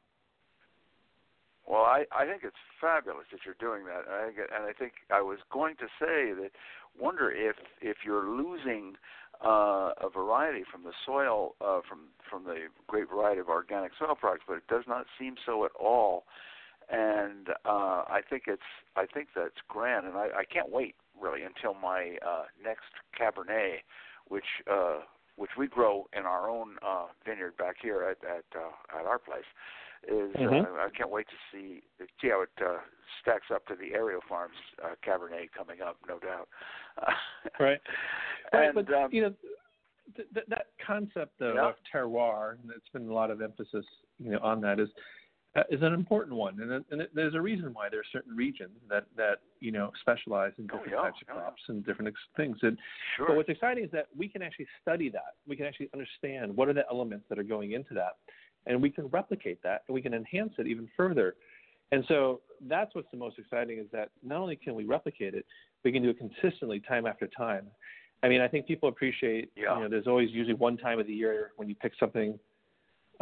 Well, 1.66 1.83
I, 1.83 2.05
I 2.12 2.27
think 2.27 2.42
it's 2.45 2.55
fabulous 2.81 3.27
that 3.33 3.40
you're 3.45 3.59
doing 3.59 3.87
that, 3.87 4.05
and 4.07 4.14
I, 4.14 4.27
and 4.57 4.71
I 4.71 4.73
think 4.73 4.92
I 5.11 5.21
was 5.21 5.38
going 5.51 5.75
to 5.77 5.87
say 5.99 6.33
that 6.33 6.51
wonder 6.99 7.31
if 7.31 7.57
if 7.81 7.99
you're 8.05 8.29
losing 8.29 8.95
uh, 9.45 9.90
a 10.01 10.09
variety 10.14 10.62
from 10.71 10.85
the 10.85 10.92
soil 11.05 11.57
uh, 11.61 11.81
from 11.88 12.01
from 12.31 12.45
the 12.45 12.66
great 12.87 13.09
variety 13.09 13.40
of 13.40 13.49
organic 13.49 13.92
soil 13.99 14.14
products, 14.14 14.45
but 14.47 14.55
it 14.55 14.66
does 14.69 14.85
not 14.87 15.07
seem 15.19 15.35
so 15.45 15.64
at 15.64 15.73
all. 15.79 16.25
And 16.88 17.49
uh, 17.64 18.05
I 18.07 18.21
think 18.31 18.45
it's 18.47 18.62
I 18.95 19.07
think 19.07 19.29
that's 19.35 19.59
grand, 19.69 20.07
and 20.07 20.16
I, 20.16 20.29
I 20.38 20.45
can't 20.45 20.71
wait 20.71 20.95
really 21.21 21.42
until 21.42 21.75
my 21.75 22.16
uh, 22.25 22.45
next 22.62 22.95
Cabernet, 23.19 23.79
which 24.29 24.45
uh, 24.71 25.01
which 25.37 25.51
we 25.59 25.66
grow 25.66 26.09
in 26.16 26.25
our 26.25 26.49
own 26.51 26.77
uh, 26.87 27.07
vineyard 27.25 27.57
back 27.57 27.77
here 27.81 28.03
at 28.03 28.18
at, 28.29 28.44
uh, 28.55 28.99
at 28.99 29.07
our 29.07 29.18
place, 29.18 29.44
is 30.09 30.35
uh, 30.35 30.38
mm-hmm. 30.38 30.75
uh, 30.75 30.85
I 30.85 30.88
can't 30.96 31.11
wait 31.11 31.27
to 31.29 31.37
see 31.53 31.83
see 32.20 32.29
how 32.29 32.42
it 32.42 32.51
uh, 32.61 32.79
stacks 33.22 33.46
up 33.55 33.66
to 33.66 33.75
the 33.75 33.96
AeroFarms 33.96 34.59
uh, 34.85 34.94
Cabernet 35.07 35.51
coming 35.57 35.81
up, 35.81 35.96
no 36.09 36.18
doubt. 36.18 36.49
Right. 37.61 37.79
and 38.53 38.75
but 38.75 38.92
um, 38.92 39.09
you 39.12 39.22
know 39.22 39.35
th- 40.16 40.29
th- 40.35 40.46
that 40.49 40.66
concept 40.85 41.33
though 41.38 41.55
yeah. 41.55 41.68
of 41.68 41.75
terroir, 41.92 42.53
and 42.62 42.70
it's 42.75 42.88
been 42.92 43.09
a 43.09 43.12
lot 43.12 43.31
of 43.31 43.40
emphasis 43.40 43.85
you 44.18 44.33
know 44.33 44.40
on 44.42 44.61
that 44.62 44.81
is. 44.81 44.88
Uh, 45.57 45.62
is 45.71 45.81
an 45.83 45.95
important 45.95 46.37
one, 46.37 46.61
and, 46.61 46.85
and 46.90 47.09
there's 47.14 47.35
a 47.35 47.40
reason 47.40 47.73
why 47.73 47.88
there 47.88 48.01
are 48.01 48.11
certain 48.12 48.37
regions 48.37 48.73
that 48.90 49.07
that 49.16 49.37
you 49.61 49.73
know 49.73 49.90
specialize 50.01 50.53
in 50.59 50.64
oh, 50.71 50.77
different 50.77 50.95
oh, 50.95 51.03
yeah, 51.03 51.03
types 51.03 51.19
of 51.23 51.29
yeah. 51.29 51.35
crops 51.35 51.62
and 51.69 51.87
different 51.87 52.09
ex- 52.09 52.21
things. 52.37 52.57
And 52.62 52.77
sure. 53.16 53.29
but 53.29 53.37
what's 53.37 53.49
exciting 53.49 53.85
is 53.85 53.90
that 53.92 54.09
we 54.16 54.29
can 54.29 54.42
actually 54.42 54.66
study 54.83 55.09
that. 55.11 55.35
We 55.47 55.57
can 55.57 55.66
actually 55.66 55.88
understand 55.92 56.55
what 56.55 56.69
are 56.69 56.75
the 56.75 56.85
elements 56.90 57.25
that 57.29 57.38
are 57.38 57.45
going 57.45 57.73
into 57.73 57.95
that, 57.95 58.16
and 58.66 58.83
we 58.83 58.90
can 58.90 59.07
replicate 59.07 59.62
that, 59.62 59.83
and 59.88 59.95
we 59.95 60.03
can 60.03 60.14
enhance 60.14 60.53
it 60.59 60.66
even 60.66 60.88
further. 60.97 61.37
And 61.92 62.05
so 62.09 62.40
that's 62.69 62.95
what's 62.95 63.11
the 63.12 63.16
most 63.16 63.38
exciting 63.38 63.79
is 63.79 63.87
that 63.92 64.11
not 64.23 64.40
only 64.40 64.57
can 64.57 64.75
we 64.75 64.85
replicate 64.85 65.35
it, 65.35 65.47
we 65.85 65.92
can 65.92 66.03
do 66.03 66.11
it 66.11 66.19
consistently 66.19 66.81
time 66.81 67.07
after 67.07 67.29
time. 67.29 67.69
I 68.23 68.29
mean, 68.29 68.40
I 68.40 68.49
think 68.49 68.66
people 68.66 68.88
appreciate. 68.88 69.51
Yeah. 69.57 69.77
You 69.77 69.85
know, 69.85 69.88
there's 69.88 70.07
always 70.07 70.31
usually 70.31 70.55
one 70.55 70.77
time 70.77 70.99
of 70.99 71.07
the 71.07 71.12
year 71.12 71.53
when 71.57 71.69
you 71.69 71.75
pick 71.77 71.92
something 72.01 72.38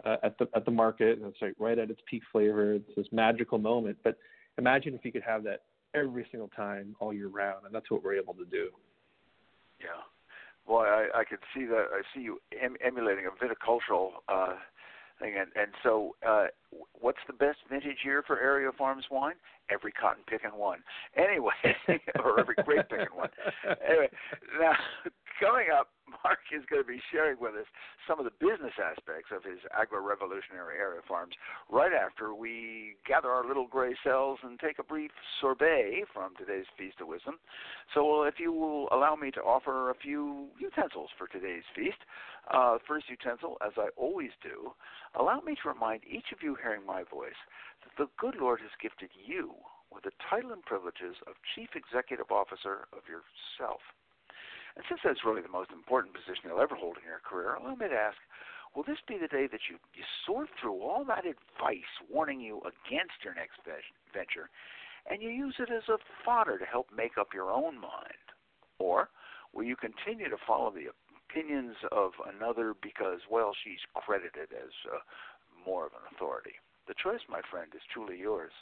uh, 0.04 0.16
at 0.22 0.38
the 0.38 0.48
at 0.54 0.64
the 0.64 0.70
market, 0.70 1.18
and 1.18 1.26
it's 1.26 1.40
like 1.40 1.54
right 1.58 1.78
at 1.78 1.90
its 1.90 2.00
peak 2.08 2.22
flavor. 2.32 2.74
It's 2.74 2.90
this 2.96 3.06
magical 3.12 3.58
moment. 3.58 3.98
But 4.02 4.18
imagine 4.58 4.94
if 4.94 5.04
you 5.04 5.12
could 5.12 5.22
have 5.22 5.44
that 5.44 5.62
every 5.94 6.26
single 6.30 6.48
time 6.48 6.96
all 7.00 7.12
year 7.12 7.28
round, 7.28 7.66
and 7.66 7.74
that's 7.74 7.90
what 7.90 8.02
we're 8.02 8.14
able 8.14 8.34
to 8.34 8.44
do. 8.44 8.70
Yeah. 9.80 10.02
Well, 10.66 10.80
I, 10.80 11.08
I 11.14 11.24
could 11.24 11.40
see 11.54 11.66
that. 11.66 11.86
I 11.92 12.02
see 12.14 12.22
you 12.22 12.38
em- 12.60 12.76
emulating 12.84 13.26
a 13.26 13.44
viticultural 13.44 14.10
uh, 14.28 14.54
thing, 15.20 15.34
and 15.38 15.50
and 15.54 15.72
so 15.82 16.16
uh, 16.26 16.46
what's 16.92 17.18
the 17.26 17.34
best 17.34 17.58
vintage 17.70 17.98
year 18.04 18.22
for 18.26 18.36
AeroFarms 18.36 19.10
wine? 19.10 19.34
Every 19.70 19.92
cotton 19.92 20.24
picking 20.26 20.58
one. 20.58 20.78
Anyway, 21.16 21.52
or 22.24 22.40
every 22.40 22.54
grape 22.64 22.88
picking 22.88 23.14
one. 23.14 23.28
Anyway, 23.86 24.08
now 24.58 24.72
coming 25.40 25.66
up, 25.72 25.88
Mark 26.22 26.38
is 26.54 26.64
going 26.68 26.82
to 26.82 26.86
be 26.86 27.00
sharing 27.10 27.40
with 27.40 27.54
us 27.54 27.66
some 28.06 28.18
of 28.18 28.24
the 28.24 28.36
business 28.38 28.76
aspects 28.76 29.32
of 29.34 29.42
his 29.42 29.58
agro-revolutionary 29.72 30.76
AeroFarms 30.76 31.34
right 31.70 31.92
after 31.92 32.34
we 32.34 32.96
gather 33.06 33.28
our 33.28 33.46
little 33.46 33.66
gray 33.66 33.94
cells 34.04 34.38
and 34.42 34.60
take 34.60 34.78
a 34.78 34.84
brief 34.84 35.10
sorbet 35.40 36.04
from 36.12 36.36
today's 36.36 36.66
Feast 36.76 37.00
of 37.00 37.08
Wisdom. 37.08 37.36
So 37.94 38.24
if 38.24 38.34
you 38.38 38.52
will 38.52 38.88
allow 38.92 39.16
me 39.16 39.30
to 39.32 39.40
offer 39.40 39.90
a 39.90 39.94
few 39.94 40.48
utensils 40.58 41.10
for 41.16 41.26
today's 41.26 41.64
feast. 41.74 41.98
Uh, 42.52 42.76
first 42.86 43.08
utensil, 43.08 43.56
as 43.64 43.72
I 43.78 43.88
always 43.96 44.30
do, 44.42 44.72
allow 45.18 45.40
me 45.40 45.56
to 45.62 45.68
remind 45.68 46.02
each 46.04 46.28
of 46.32 46.42
you 46.42 46.56
hearing 46.60 46.84
my 46.86 47.02
voice 47.08 47.40
that 47.82 47.96
the 47.96 48.10
good 48.18 48.36
Lord 48.38 48.60
has 48.60 48.70
gifted 48.82 49.10
you 49.16 49.54
with 49.90 50.04
the 50.04 50.12
title 50.28 50.52
and 50.52 50.62
privileges 50.62 51.16
of 51.26 51.34
Chief 51.54 51.70
Executive 51.74 52.30
Officer 52.30 52.86
of 52.92 53.08
yourself. 53.08 53.80
And 54.76 54.84
since 54.88 55.00
that's 55.04 55.24
really 55.24 55.42
the 55.42 55.52
most 55.52 55.70
important 55.70 56.14
position 56.14 56.50
you'll 56.50 56.60
ever 56.60 56.74
hold 56.74 56.98
in 56.98 57.06
your 57.06 57.22
career, 57.22 57.54
allow 57.54 57.74
me 57.74 57.88
to 57.88 57.94
ask 57.94 58.18
will 58.74 58.82
this 58.82 58.98
be 59.06 59.18
the 59.18 59.30
day 59.30 59.46
that 59.46 59.70
you, 59.70 59.78
you 59.94 60.02
sort 60.26 60.50
through 60.58 60.82
all 60.82 61.04
that 61.06 61.22
advice 61.22 61.94
warning 62.10 62.40
you 62.40 62.58
against 62.66 63.22
your 63.22 63.34
next 63.34 63.62
venture 64.12 64.50
and 65.08 65.22
you 65.22 65.28
use 65.28 65.54
it 65.58 65.70
as 65.70 65.86
a 65.88 65.98
fodder 66.24 66.58
to 66.58 66.64
help 66.64 66.88
make 66.94 67.18
up 67.18 67.28
your 67.32 67.50
own 67.50 67.74
mind? 67.78 68.24
Or 68.78 69.10
will 69.52 69.64
you 69.64 69.76
continue 69.76 70.28
to 70.28 70.36
follow 70.46 70.72
the 70.72 70.90
opinions 70.90 71.76
of 71.92 72.12
another 72.34 72.74
because, 72.82 73.20
well, 73.30 73.52
she's 73.62 73.80
credited 73.94 74.50
as 74.52 74.72
uh, 74.90 74.98
more 75.64 75.86
of 75.86 75.92
an 75.92 76.08
authority? 76.14 76.56
The 76.88 76.94
choice, 77.00 77.20
my 77.28 77.40
friend, 77.50 77.70
is 77.74 77.82
truly 77.92 78.18
yours. 78.18 78.52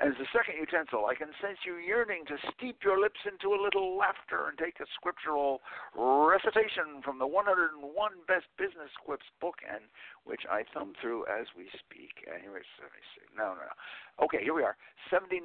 As 0.00 0.16
the 0.16 0.24
second 0.32 0.56
utensil, 0.56 1.04
I 1.04 1.14
can 1.14 1.28
sense 1.44 1.58
you 1.66 1.76
yearning 1.76 2.24
to 2.26 2.40
steep 2.56 2.80
your 2.82 2.98
lips 2.98 3.20
into 3.28 3.52
a 3.52 3.60
little 3.60 3.96
laughter 3.96 4.48
and 4.48 4.56
take 4.56 4.80
a 4.80 4.88
scriptural 4.96 5.60
recitation 5.92 7.04
from 7.04 7.18
the 7.18 7.26
101 7.26 7.84
Best 8.26 8.48
Business 8.56 8.88
Quips 9.04 9.28
book, 9.40 9.60
and 9.68 9.84
which 10.24 10.42
I 10.48 10.64
thumb 10.72 10.94
through 11.00 11.26
as 11.28 11.46
we 11.52 11.68
speak. 11.76 12.24
Uh, 12.24 12.40
here 12.40 12.56
is 12.56 12.64
76. 12.80 13.28
No, 13.36 13.52
no, 13.52 13.68
no. 13.68 13.76
Okay, 14.24 14.40
here 14.40 14.54
we 14.54 14.64
are. 14.64 14.76
79. 15.12 15.44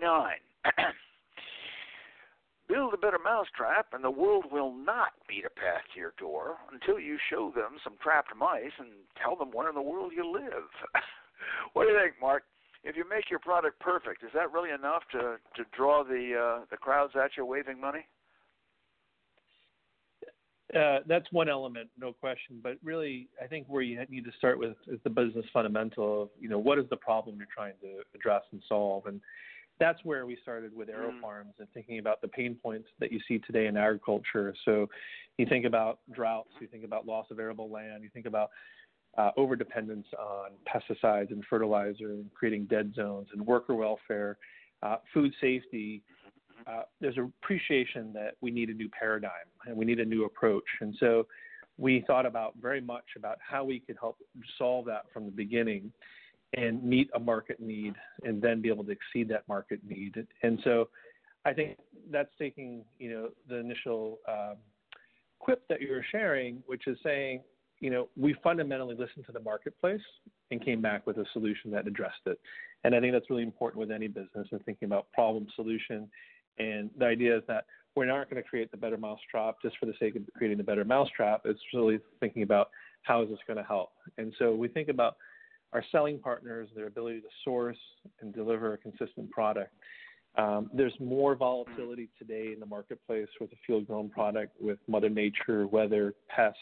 Build 2.67 2.93
a 2.95 2.97
better 2.97 3.19
mousetrap, 3.19 3.93
and 3.93 4.03
the 4.03 4.09
world 4.09 4.45
will 4.51 4.73
not 4.73 5.13
beat 5.27 5.45
a 5.45 5.53
path 5.53 5.85
to 5.93 5.99
your 5.99 6.13
door 6.17 6.57
until 6.71 6.99
you 6.99 7.17
show 7.29 7.51
them 7.53 7.77
some 7.83 7.93
trapped 8.01 8.33
mice 8.35 8.73
and 8.79 8.89
tell 9.21 9.35
them 9.35 9.51
where 9.51 9.69
in 9.69 9.75
the 9.75 9.81
world 9.81 10.13
you 10.15 10.25
live. 10.25 10.71
what 11.73 11.85
do 11.85 11.91
you 11.91 11.99
think, 11.99 12.15
Mark? 12.19 12.43
If 12.85 12.95
you 12.95 13.03
make 13.09 13.29
your 13.29 13.39
product 13.39 13.79
perfect, 13.79 14.23
is 14.23 14.29
that 14.33 14.53
really 14.53 14.69
enough 14.69 15.01
to 15.11 15.37
to 15.55 15.63
draw 15.75 16.03
the 16.03 16.59
uh, 16.61 16.65
the 16.69 16.77
crowds 16.77 17.13
at 17.21 17.31
you 17.35 17.45
waving 17.45 17.81
money? 17.81 18.05
Uh, 20.73 20.99
that's 21.07 21.25
one 21.31 21.49
element, 21.49 21.89
no 21.97 22.11
question. 22.13 22.59
But 22.61 22.77
really, 22.83 23.27
I 23.43 23.47
think 23.47 23.65
where 23.67 23.81
you 23.81 24.03
need 24.09 24.25
to 24.25 24.31
start 24.37 24.59
with 24.59 24.75
is 24.87 24.99
the 25.03 25.09
business 25.09 25.45
fundamental 25.51 26.23
of 26.23 26.29
you 26.39 26.47
know 26.47 26.59
what 26.59 26.77
is 26.77 26.85
the 26.89 26.97
problem 26.97 27.37
you're 27.37 27.47
trying 27.53 27.73
to 27.81 28.03
address 28.13 28.43
and 28.51 28.61
solve, 28.69 29.07
and 29.07 29.19
that's 29.79 29.99
where 30.03 30.25
we 30.25 30.37
started 30.41 30.75
with 30.75 30.89
Aero 30.89 31.11
mm. 31.11 31.21
Farms 31.21 31.53
and 31.59 31.67
thinking 31.73 31.99
about 31.99 32.21
the 32.21 32.27
pain 32.27 32.55
points 32.61 32.87
that 32.99 33.11
you 33.11 33.19
see 33.27 33.39
today 33.39 33.65
in 33.65 33.75
agriculture. 33.75 34.53
So, 34.63 34.87
you 35.37 35.45
think 35.45 35.65
about 35.65 35.99
droughts, 36.13 36.51
you 36.61 36.67
think 36.67 36.85
about 36.85 37.05
loss 37.05 37.25
of 37.31 37.39
arable 37.39 37.69
land, 37.69 38.03
you 38.03 38.09
think 38.13 38.25
about 38.25 38.51
uh, 39.17 39.31
overdependence 39.37 40.05
on 40.19 40.51
pesticides 40.67 41.31
and 41.31 41.43
fertilizer 41.49 42.11
and 42.11 42.33
creating 42.33 42.65
dead 42.65 42.93
zones 42.95 43.27
and 43.33 43.45
worker 43.45 43.75
welfare, 43.75 44.37
uh, 44.83 44.97
food 45.13 45.33
safety. 45.39 46.01
Uh, 46.67 46.81
there's 46.99 47.17
an 47.17 47.31
appreciation 47.41 48.11
that 48.13 48.35
we 48.41 48.51
need 48.51 48.69
a 48.69 48.73
new 48.73 48.89
paradigm 48.89 49.31
and 49.67 49.75
we 49.75 49.85
need 49.85 49.99
a 49.99 50.05
new 50.05 50.25
approach. 50.25 50.65
And 50.81 50.95
so 50.99 51.27
we 51.77 52.03
thought 52.07 52.25
about 52.25 52.53
very 52.61 52.81
much 52.81 53.05
about 53.15 53.37
how 53.39 53.63
we 53.63 53.79
could 53.79 53.97
help 53.99 54.17
solve 54.57 54.85
that 54.85 55.05
from 55.13 55.25
the 55.25 55.31
beginning 55.31 55.91
and 56.53 56.81
meet 56.83 57.09
a 57.15 57.19
market 57.19 57.59
need 57.59 57.93
and 58.23 58.41
then 58.41 58.61
be 58.61 58.69
able 58.69 58.83
to 58.85 58.91
exceed 58.91 59.27
that 59.29 59.47
market 59.47 59.79
need. 59.87 60.25
And 60.43 60.59
so 60.63 60.89
I 61.43 61.53
think 61.53 61.77
that's 62.11 62.29
taking, 62.39 62.83
you 62.97 63.09
know, 63.09 63.29
the 63.49 63.57
initial 63.57 64.19
um, 64.27 64.55
quip 65.39 65.67
that 65.69 65.81
you 65.81 65.91
were 65.91 66.05
sharing, 66.11 66.63
which 66.65 66.87
is 66.87 66.97
saying, 67.03 67.41
you 67.85 67.91
know, 67.91 68.09
we 68.17 68.35
fundamentally 68.43 68.95
listened 68.95 69.27
to 69.27 69.31
the 69.31 69.39
marketplace 69.39 70.01
and 70.49 70.65
came 70.65 70.81
back 70.81 71.05
with 71.05 71.17
a 71.17 71.25
solution 71.33 71.69
that 71.69 71.85
addressed 71.85 72.25
it. 72.25 72.39
And 72.83 72.95
I 72.95 72.99
think 72.99 73.13
that's 73.13 73.29
really 73.29 73.43
important 73.43 73.79
with 73.79 73.91
any 73.91 74.07
business 74.07 74.47
and 74.51 74.65
thinking 74.65 74.87
about 74.87 75.05
problem 75.11 75.45
solution. 75.55 76.09
And 76.57 76.89
the 76.97 77.05
idea 77.05 77.37
is 77.37 77.43
that 77.47 77.65
we're 77.95 78.07
not 78.07 78.27
going 78.27 78.41
to 78.41 78.49
create 78.49 78.71
the 78.71 78.77
better 78.77 78.97
mousetrap 78.97 79.57
just 79.61 79.77
for 79.77 79.85
the 79.85 79.93
sake 79.99 80.15
of 80.15 80.23
creating 80.35 80.57
the 80.57 80.63
better 80.63 80.83
mousetrap. 80.83 81.41
It's 81.45 81.59
really 81.75 81.99
thinking 82.19 82.41
about 82.41 82.71
how 83.03 83.21
is 83.21 83.29
this 83.29 83.37
going 83.45 83.57
to 83.57 83.63
help. 83.63 83.91
And 84.17 84.33
so 84.39 84.55
we 84.55 84.67
think 84.67 84.89
about 84.89 85.17
our 85.71 85.83
selling 85.91 86.17
partners, 86.17 86.67
their 86.75 86.87
ability 86.87 87.21
to 87.21 87.27
source 87.43 87.77
and 88.19 88.33
deliver 88.33 88.73
a 88.73 88.79
consistent 88.79 89.29
product. 89.29 89.71
Um, 90.39 90.71
there's 90.73 90.95
more 90.99 91.35
volatility 91.35 92.09
today 92.17 92.51
in 92.51 92.59
the 92.59 92.65
marketplace 92.65 93.29
with 93.39 93.51
a 93.51 93.57
field 93.67 93.85
grown 93.85 94.09
product, 94.09 94.59
with 94.59 94.79
Mother 94.87 95.09
Nature, 95.09 95.67
weather, 95.67 96.15
pests, 96.35 96.57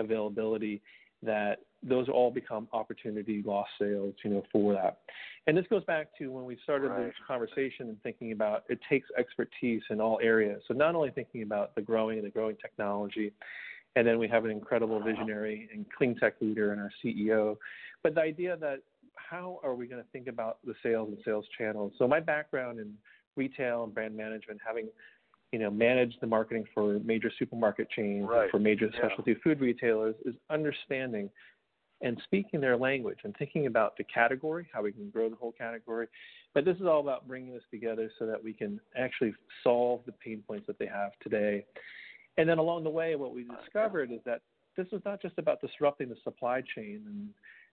availability 0.00 0.82
that 1.22 1.58
those 1.82 2.08
all 2.08 2.30
become 2.30 2.68
opportunity 2.72 3.42
lost 3.44 3.70
sales, 3.78 4.14
you 4.24 4.30
know, 4.30 4.42
for 4.52 4.72
that. 4.74 4.98
And 5.46 5.56
this 5.56 5.66
goes 5.68 5.84
back 5.84 6.08
to 6.18 6.28
when 6.28 6.44
we 6.44 6.58
started 6.62 6.88
right. 6.88 7.06
this 7.06 7.14
conversation 7.26 7.88
and 7.88 8.02
thinking 8.02 8.32
about 8.32 8.64
it 8.68 8.78
takes 8.88 9.08
expertise 9.18 9.82
in 9.90 10.00
all 10.00 10.18
areas. 10.22 10.62
So 10.68 10.74
not 10.74 10.94
only 10.94 11.10
thinking 11.10 11.42
about 11.42 11.74
the 11.74 11.82
growing 11.82 12.18
and 12.18 12.26
the 12.26 12.30
growing 12.30 12.56
technology, 12.56 13.32
and 13.96 14.06
then 14.06 14.18
we 14.18 14.28
have 14.28 14.44
an 14.44 14.50
incredible 14.50 15.02
visionary 15.02 15.68
and 15.72 15.84
clean 15.96 16.14
tech 16.16 16.34
leader 16.40 16.72
and 16.72 16.80
our 16.80 16.92
CEO, 17.02 17.56
but 18.02 18.14
the 18.14 18.20
idea 18.20 18.56
that 18.58 18.80
how 19.14 19.60
are 19.62 19.74
we 19.74 19.86
going 19.86 20.02
to 20.02 20.08
think 20.10 20.26
about 20.26 20.58
the 20.64 20.74
sales 20.82 21.08
and 21.08 21.18
sales 21.24 21.44
channels? 21.56 21.92
So 21.98 22.06
my 22.06 22.20
background 22.20 22.78
in 22.78 22.94
retail 23.36 23.84
and 23.84 23.94
brand 23.94 24.16
management, 24.16 24.60
having 24.64 24.88
you 25.52 25.58
know, 25.58 25.70
manage 25.70 26.14
the 26.20 26.26
marketing 26.26 26.64
for 26.72 26.98
major 27.00 27.30
supermarket 27.38 27.90
chains 27.90 28.26
right. 28.28 28.50
for 28.50 28.58
major 28.58 28.88
yeah. 28.92 28.98
specialty 28.98 29.34
food 29.42 29.60
retailers 29.60 30.14
is 30.24 30.34
understanding 30.48 31.28
and 32.02 32.18
speaking 32.24 32.60
their 32.60 32.76
language 32.76 33.18
and 33.24 33.36
thinking 33.36 33.66
about 33.66 33.96
the 33.96 34.04
category, 34.04 34.66
how 34.72 34.82
we 34.82 34.92
can 34.92 35.10
grow 35.10 35.28
the 35.28 35.36
whole 35.36 35.52
category. 35.52 36.06
But 36.54 36.64
this 36.64 36.76
is 36.76 36.86
all 36.86 37.00
about 37.00 37.28
bringing 37.28 37.52
this 37.52 37.62
together 37.70 38.10
so 38.18 38.26
that 38.26 38.42
we 38.42 38.52
can 38.52 38.80
actually 38.96 39.34
solve 39.62 40.00
the 40.06 40.12
pain 40.12 40.42
points 40.46 40.66
that 40.66 40.78
they 40.78 40.86
have 40.86 41.12
today. 41.22 41.64
And 42.38 42.48
then 42.48 42.58
along 42.58 42.84
the 42.84 42.90
way, 42.90 43.16
what 43.16 43.34
we 43.34 43.44
discovered 43.44 44.10
is 44.12 44.20
that 44.24 44.40
this 44.76 44.86
is 44.92 45.02
not 45.04 45.20
just 45.20 45.34
about 45.36 45.60
disrupting 45.60 46.08
the 46.08 46.16
supply 46.24 46.62
chain 46.74 47.02
and 47.06 47.28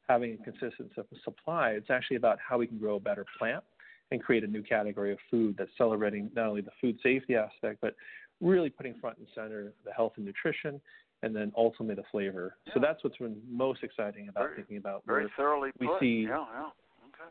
having 0.09 0.33
a 0.33 0.43
consistency 0.43 0.91
of 0.97 1.05
supply. 1.23 1.71
It's 1.71 1.89
actually 1.89 2.17
about 2.17 2.37
how 2.45 2.57
we 2.57 2.67
can 2.67 2.77
grow 2.77 2.95
a 2.95 2.99
better 2.99 3.25
plant 3.37 3.63
and 4.11 4.21
create 4.21 4.43
a 4.43 4.47
new 4.47 4.63
category 4.63 5.11
of 5.11 5.17
food 5.29 5.55
that's 5.57 5.71
celebrating 5.77 6.29
not 6.35 6.47
only 6.47 6.61
the 6.61 6.71
food 6.79 6.97
safety 7.03 7.35
aspect, 7.35 7.79
but 7.81 7.95
really 8.41 8.69
putting 8.69 8.93
front 8.95 9.17
and 9.17 9.27
center 9.35 9.73
the 9.85 9.91
health 9.91 10.13
and 10.17 10.25
nutrition, 10.25 10.79
and 11.23 11.35
then 11.35 11.51
ultimately 11.57 11.95
the 11.95 12.07
flavor. 12.11 12.55
Yeah. 12.67 12.73
So 12.75 12.79
that's 12.79 13.03
what's 13.03 13.17
been 13.17 13.41
most 13.49 13.83
exciting 13.83 14.29
about 14.29 14.43
very, 14.43 14.55
thinking 14.55 14.77
about 14.77 15.03
very 15.05 15.27
thoroughly 15.35 15.71
we 15.79 15.87
put. 15.87 15.99
see 15.99 16.27
yeah, 16.29 16.45
yeah. 16.53 16.69
Okay. 17.07 17.29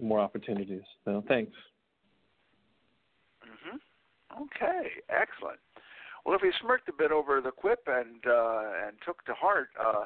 more 0.00 0.20
opportunities. 0.20 0.82
So 1.04 1.24
thanks. 1.26 1.52
Mhm. 3.44 3.78
Okay, 4.42 4.90
excellent. 5.08 5.58
Well, 6.24 6.36
if 6.36 6.42
you 6.42 6.52
smirked 6.60 6.88
a 6.88 6.92
bit 6.92 7.10
over 7.10 7.40
the 7.40 7.50
quip 7.50 7.80
and 7.86 8.24
uh, 8.26 8.86
and 8.86 8.96
took 9.04 9.24
to 9.24 9.34
heart 9.34 9.70
uh, 9.80 10.04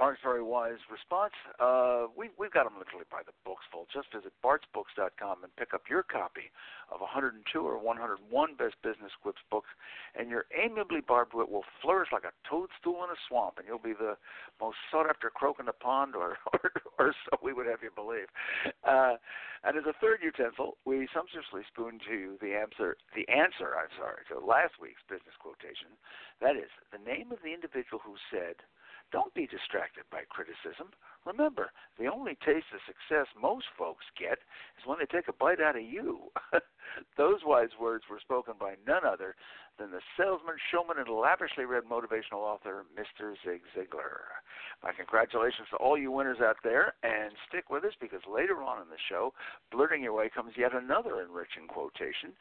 Mark's 0.00 0.24
very 0.24 0.42
wise 0.42 0.80
response. 0.88 1.36
Uh, 1.60 2.08
we, 2.16 2.32
we've 2.40 2.56
got 2.56 2.64
them 2.64 2.80
literally 2.80 3.04
by 3.12 3.20
the 3.20 3.36
books 3.44 3.68
full. 3.68 3.84
Just 3.92 4.08
visit 4.08 4.32
bartsbooks.com 4.40 5.44
and 5.44 5.52
pick 5.60 5.76
up 5.76 5.92
your 5.92 6.00
copy 6.02 6.48
of 6.88 7.04
102 7.04 7.36
or 7.60 7.76
101 7.76 8.16
Best 8.56 8.80
Business 8.80 9.12
Quips 9.20 9.44
books, 9.52 9.68
and 10.16 10.32
your 10.32 10.48
amiably 10.56 11.04
barbed 11.04 11.36
wit 11.36 11.52
will 11.52 11.68
flourish 11.84 12.08
like 12.16 12.24
a 12.24 12.32
toadstool 12.48 13.04
in 13.04 13.12
a 13.12 13.20
swamp, 13.28 13.60
and 13.60 13.68
you'll 13.68 13.76
be 13.76 13.92
the 13.92 14.16
most 14.56 14.80
sought-after 14.88 15.28
croak 15.28 15.60
in 15.60 15.68
the 15.68 15.76
pond, 15.76 16.16
or, 16.16 16.40
or, 16.56 16.72
or 16.96 17.12
so 17.28 17.36
we 17.44 17.52
would 17.52 17.68
have 17.68 17.84
you 17.84 17.92
believe. 17.92 18.32
Uh, 18.88 19.20
and 19.68 19.76
as 19.76 19.84
a 19.84 19.92
third 20.00 20.24
utensil, 20.24 20.80
we 20.88 21.12
sumptuously 21.12 21.60
spoon 21.68 22.00
to 22.08 22.16
you 22.16 22.30
the 22.40 22.56
answer, 22.56 22.96
the 23.12 23.28
answer, 23.28 23.76
I'm 23.76 23.92
sorry, 24.00 24.24
to 24.32 24.40
last 24.40 24.80
week's 24.80 25.04
business 25.12 25.36
quotation. 25.36 25.92
That 26.40 26.56
is, 26.56 26.72
the 26.88 27.04
name 27.04 27.36
of 27.36 27.44
the 27.44 27.52
individual 27.52 28.00
who 28.00 28.16
said– 28.32 28.56
don't 29.12 29.34
be 29.34 29.46
distracted 29.46 30.04
by 30.10 30.22
criticism. 30.28 30.88
Remember, 31.26 31.70
the 31.98 32.06
only 32.06 32.36
taste 32.44 32.72
of 32.72 32.80
success 32.86 33.26
most 33.40 33.66
folks 33.76 34.04
get 34.18 34.38
is 34.78 34.86
when 34.86 34.98
they 34.98 35.06
take 35.06 35.28
a 35.28 35.32
bite 35.32 35.60
out 35.60 35.76
of 35.76 35.82
you. 35.82 36.32
Those 37.16 37.40
wise 37.44 37.76
words 37.80 38.04
were 38.10 38.20
spoken 38.20 38.54
by 38.58 38.74
none 38.86 39.04
other 39.04 39.36
than 39.78 39.90
the 39.90 40.00
salesman, 40.16 40.56
showman, 40.70 40.98
and 40.98 41.08
lavishly 41.08 41.64
read 41.64 41.84
motivational 41.84 42.44
author, 42.44 42.84
Mr. 42.96 43.34
Zig 43.44 43.62
Ziglar. 43.76 44.40
My 44.82 44.92
congratulations 44.92 45.68
to 45.70 45.76
all 45.76 45.96
you 45.96 46.10
winners 46.10 46.40
out 46.40 46.56
there, 46.64 46.94
and 47.02 47.32
stick 47.48 47.70
with 47.70 47.84
us 47.84 47.94
because 48.00 48.20
later 48.28 48.62
on 48.62 48.82
in 48.82 48.88
the 48.88 49.00
show, 49.08 49.32
blurting 49.70 50.02
your 50.02 50.12
way 50.12 50.28
comes 50.28 50.52
yet 50.56 50.74
another 50.74 51.20
enriching 51.22 51.66
quotation. 51.68 52.32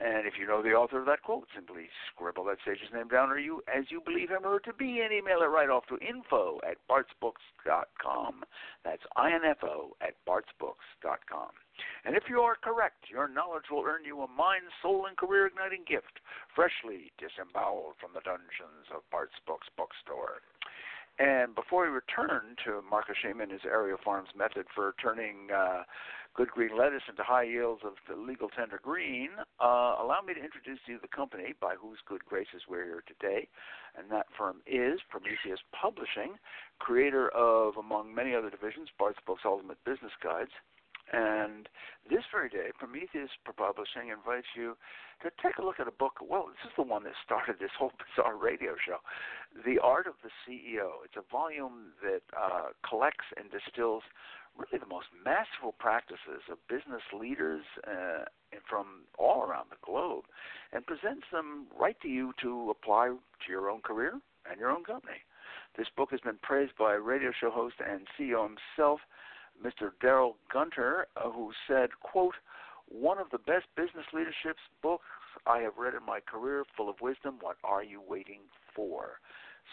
And 0.00 0.26
if 0.26 0.34
you 0.38 0.46
know 0.46 0.62
the 0.62 0.70
author 0.72 1.00
of 1.00 1.06
that 1.06 1.22
quote, 1.22 1.48
simply 1.54 1.88
scribble 2.12 2.44
that 2.44 2.58
sage's 2.64 2.92
name 2.94 3.08
down 3.08 3.30
or 3.30 3.38
you 3.38 3.62
as 3.66 3.84
you 3.90 4.00
believe 4.00 4.30
him 4.30 4.44
or 4.44 4.60
to 4.60 4.72
be 4.72 5.00
and 5.00 5.12
email 5.12 5.42
it 5.42 5.46
right 5.46 5.68
off 5.68 5.86
to 5.88 5.98
info 5.98 6.60
at 6.68 6.76
bartsbooks.com. 6.88 8.19
That's 8.84 9.02
info 9.44 9.96
at 10.00 10.16
bartsbooks.com. 10.28 11.52
And 12.04 12.16
if 12.16 12.24
you 12.28 12.40
are 12.40 12.56
correct, 12.56 13.10
your 13.10 13.28
knowledge 13.28 13.68
will 13.70 13.84
earn 13.86 14.04
you 14.04 14.20
a 14.22 14.28
mind, 14.28 14.68
soul, 14.82 15.06
and 15.06 15.16
career 15.16 15.46
igniting 15.46 15.84
gift, 15.88 16.20
freshly 16.54 17.12
disemboweled 17.16 17.94
from 18.00 18.12
the 18.12 18.24
dungeons 18.24 18.88
of 18.94 19.08
Bart's 19.10 19.40
Books 19.46 19.68
bookstore. 19.76 20.42
And 21.20 21.54
before 21.54 21.84
we 21.84 21.92
return 21.92 22.56
to 22.64 22.80
Marcus 22.88 23.16
and 23.22 23.52
his 23.52 23.60
AeroFarms 23.68 24.34
method 24.34 24.64
for 24.74 24.94
turning 25.02 25.52
uh, 25.54 25.82
good 26.34 26.48
green 26.48 26.78
lettuce 26.78 27.02
into 27.10 27.22
high 27.22 27.42
yields 27.42 27.82
of 27.84 27.92
the 28.08 28.16
legal 28.16 28.48
tender 28.48 28.80
green, 28.82 29.28
uh, 29.60 30.00
allow 30.00 30.20
me 30.26 30.32
to 30.32 30.40
introduce 30.40 30.78
to 30.86 30.92
you 30.92 30.98
the 31.02 31.08
company 31.08 31.52
by 31.60 31.74
whose 31.78 31.98
good 32.08 32.24
graces 32.24 32.62
we're 32.70 32.84
here 32.84 33.04
today. 33.06 33.48
And 33.98 34.10
that 34.10 34.28
firm 34.38 34.62
is 34.66 35.00
Prometheus 35.10 35.60
Publishing, 35.76 36.40
creator 36.78 37.28
of, 37.36 37.76
among 37.76 38.14
many 38.14 38.34
other 38.34 38.48
divisions, 38.48 38.88
Bart's 38.98 39.20
Books 39.26 39.42
Ultimate 39.44 39.78
Business 39.84 40.12
Guides. 40.24 40.56
And 41.12 41.68
this 42.08 42.22
very 42.30 42.48
day, 42.48 42.70
Prometheus 42.78 43.30
Publishing 43.44 44.10
invites 44.14 44.46
you 44.54 44.76
to 45.22 45.30
take 45.42 45.58
a 45.58 45.64
look 45.64 45.80
at 45.80 45.88
a 45.88 45.92
book. 45.92 46.18
Well, 46.22 46.46
this 46.46 46.70
is 46.70 46.74
the 46.76 46.86
one 46.86 47.04
that 47.04 47.18
started 47.24 47.56
this 47.58 47.74
whole 47.78 47.92
bizarre 48.00 48.36
radio 48.36 48.74
show, 48.78 48.98
The 49.66 49.78
Art 49.78 50.06
of 50.06 50.14
the 50.22 50.30
CEO. 50.46 51.02
It's 51.04 51.16
a 51.16 51.26
volume 51.30 51.92
that 52.02 52.22
uh, 52.34 52.70
collects 52.88 53.26
and 53.36 53.50
distills 53.50 54.02
really 54.56 54.78
the 54.78 54.86
most 54.86 55.06
masterful 55.24 55.72
practices 55.78 56.42
of 56.50 56.58
business 56.68 57.02
leaders 57.14 57.62
uh, 57.86 58.24
from 58.68 59.06
all 59.18 59.42
around 59.42 59.66
the 59.70 59.78
globe 59.84 60.24
and 60.72 60.86
presents 60.86 61.26
them 61.32 61.66
right 61.78 61.96
to 62.02 62.08
you 62.08 62.32
to 62.42 62.70
apply 62.70 63.08
to 63.08 63.46
your 63.48 63.70
own 63.70 63.80
career 63.80 64.20
and 64.50 64.58
your 64.58 64.70
own 64.70 64.84
company. 64.84 65.22
This 65.76 65.86
book 65.96 66.10
has 66.10 66.20
been 66.20 66.38
praised 66.42 66.72
by 66.78 66.94
radio 66.94 67.30
show 67.38 67.50
host 67.50 67.76
and 67.78 68.06
CEO 68.18 68.42
himself, 68.42 69.00
Mr. 69.62 69.90
Daryl 70.02 70.34
Gunter, 70.52 71.06
uh, 71.16 71.30
who 71.30 71.52
said, 71.68 71.90
quote, 72.00 72.34
one 72.88 73.18
of 73.18 73.30
the 73.30 73.38
best 73.38 73.66
business 73.76 74.06
leadership 74.12 74.56
books 74.82 75.04
I 75.46 75.58
have 75.58 75.76
read 75.78 75.94
in 75.94 76.04
my 76.04 76.20
career, 76.20 76.64
full 76.76 76.88
of 76.88 77.00
wisdom. 77.00 77.38
What 77.40 77.56
are 77.62 77.84
you 77.84 78.02
waiting 78.06 78.40
for? 78.74 79.20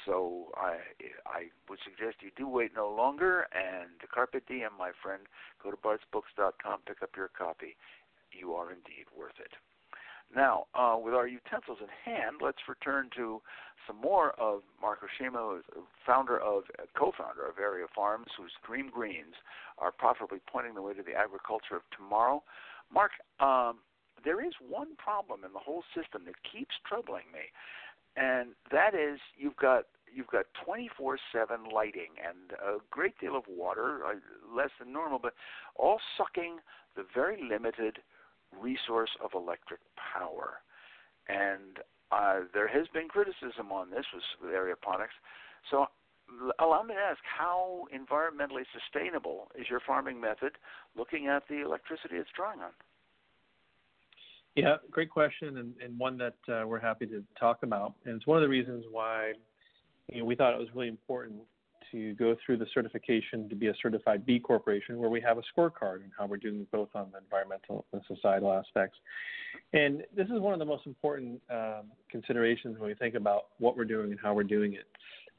So 0.05 0.51
I 0.55 0.77
I 1.25 1.49
would 1.67 1.79
suggest 1.83 2.17
you 2.21 2.29
do 2.35 2.47
wait 2.47 2.71
no 2.75 2.89
longer 2.89 3.47
and 3.51 3.89
carpe 4.13 4.45
diem, 4.47 4.71
my 4.77 4.91
friend. 5.01 5.23
Go 5.63 5.71
to 5.71 5.77
bartsbooks.com, 5.77 6.81
pick 6.85 7.01
up 7.01 7.11
your 7.17 7.29
copy. 7.29 7.75
You 8.31 8.53
are 8.53 8.71
indeed 8.71 9.05
worth 9.17 9.39
it. 9.39 9.53
Now, 10.35 10.65
uh, 10.75 10.97
with 11.01 11.13
our 11.13 11.27
utensils 11.27 11.79
in 11.81 11.87
hand, 12.03 12.37
let's 12.41 12.57
return 12.67 13.09
to 13.15 13.41
some 13.87 13.99
more 14.01 14.31
of 14.31 14.61
Mark 14.81 14.99
Oshima, 15.01 15.61
founder 16.05 16.37
of, 16.39 16.63
co-founder 16.97 17.47
of 17.47 17.57
Area 17.59 17.85
Farms, 17.95 18.27
whose 18.37 18.51
Dream 18.65 18.89
Greens 18.93 19.35
are 19.77 19.91
profitably 19.91 20.39
pointing 20.51 20.75
the 20.75 20.81
way 20.81 20.93
to 20.93 21.03
the 21.03 21.13
agriculture 21.13 21.77
of 21.77 21.83
tomorrow. 21.95 22.43
Mark, 22.93 23.11
um, 23.39 23.77
there 24.23 24.45
is 24.45 24.53
one 24.67 24.95
problem 24.97 25.43
in 25.45 25.53
the 25.53 25.59
whole 25.59 25.83
system 25.95 26.23
that 26.25 26.35
keeps 26.43 26.75
troubling 26.85 27.23
me, 27.31 27.51
and 28.17 28.49
that 28.71 28.93
is 28.93 29.19
you've 29.37 29.55
got 29.55 29.85
you've 30.13 30.27
got 30.27 30.45
24/7 30.65 31.71
lighting 31.71 32.17
and 32.25 32.53
a 32.53 32.79
great 32.89 33.17
deal 33.19 33.35
of 33.35 33.47
water, 33.47 34.05
uh, 34.05 34.15
less 34.51 34.71
than 34.79 34.91
normal, 34.91 35.19
but 35.19 35.33
all 35.75 36.01
sucking 36.17 36.59
the 36.95 37.03
very 37.13 37.41
limited 37.41 37.99
resource 38.59 39.09
of 39.23 39.31
electric 39.33 39.79
power. 39.95 40.61
And 41.27 41.79
uh, 42.11 42.47
there 42.53 42.67
has 42.67 42.87
been 42.93 43.07
criticism 43.07 43.71
on 43.71 43.89
this 43.89 44.05
with 44.41 44.51
aeroponics. 44.51 45.15
So 45.69 45.87
allow 46.59 46.83
me 46.83 46.93
to 46.93 46.99
ask, 46.99 47.19
how 47.23 47.85
environmentally 47.93 48.63
sustainable 48.73 49.49
is 49.59 49.69
your 49.69 49.81
farming 49.85 50.19
method 50.19 50.53
looking 50.95 51.27
at 51.27 51.43
the 51.49 51.61
electricity 51.61 52.15
it's 52.15 52.29
drawing 52.35 52.59
on? 52.59 52.71
Yeah, 54.55 54.77
great 54.89 55.09
question, 55.09 55.57
and, 55.57 55.73
and 55.83 55.99
one 55.99 56.17
that 56.17 56.35
uh, 56.49 56.65
we're 56.65 56.79
happy 56.79 57.05
to 57.07 57.23
talk 57.39 57.61
about. 57.61 57.93
And 58.05 58.15
it's 58.15 58.25
one 58.25 58.37
of 58.37 58.41
the 58.41 58.49
reasons 58.49 58.85
why 58.89 59.33
you 60.11 60.19
know, 60.19 60.25
we 60.25 60.35
thought 60.35 60.53
it 60.53 60.59
was 60.59 60.69
really 60.73 60.87
important 60.87 61.41
to 61.91 62.13
go 62.15 62.35
through 62.45 62.57
the 62.57 62.65
certification 62.73 63.47
to 63.49 63.55
be 63.55 63.67
a 63.67 63.73
certified 63.81 64.25
B 64.25 64.39
corporation, 64.39 64.97
where 64.97 65.09
we 65.09 65.21
have 65.21 65.37
a 65.37 65.41
scorecard 65.41 66.03
and 66.03 66.11
how 66.17 66.25
we're 66.25 66.37
doing 66.37 66.65
both 66.71 66.89
on 66.95 67.07
the 67.11 67.17
environmental 67.19 67.85
and 67.93 68.01
societal 68.07 68.51
aspects. 68.51 68.97
And 69.73 70.03
this 70.15 70.27
is 70.27 70.39
one 70.39 70.53
of 70.53 70.59
the 70.59 70.65
most 70.65 70.85
important 70.85 71.41
um, 71.49 71.91
considerations 72.09 72.77
when 72.79 72.89
we 72.89 72.95
think 72.95 73.15
about 73.15 73.47
what 73.59 73.77
we're 73.77 73.85
doing 73.85 74.11
and 74.11 74.19
how 74.21 74.33
we're 74.33 74.43
doing 74.43 74.73
it. 74.73 74.87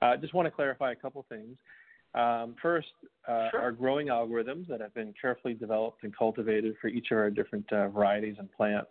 I 0.00 0.14
uh, 0.14 0.16
just 0.16 0.34
want 0.34 0.46
to 0.46 0.50
clarify 0.50 0.92
a 0.92 0.96
couple 0.96 1.24
things. 1.28 1.56
Um, 2.14 2.54
first, 2.62 2.88
uh, 3.28 3.50
sure. 3.50 3.60
our 3.60 3.72
growing 3.72 4.08
algorithms 4.08 4.66
that 4.68 4.80
have 4.80 4.94
been 4.94 5.12
carefully 5.20 5.54
developed 5.54 6.04
and 6.04 6.16
cultivated 6.16 6.74
for 6.80 6.88
each 6.88 7.10
of 7.10 7.18
our 7.18 7.30
different 7.30 7.70
uh, 7.72 7.88
varieties 7.88 8.36
and 8.38 8.50
plants 8.52 8.90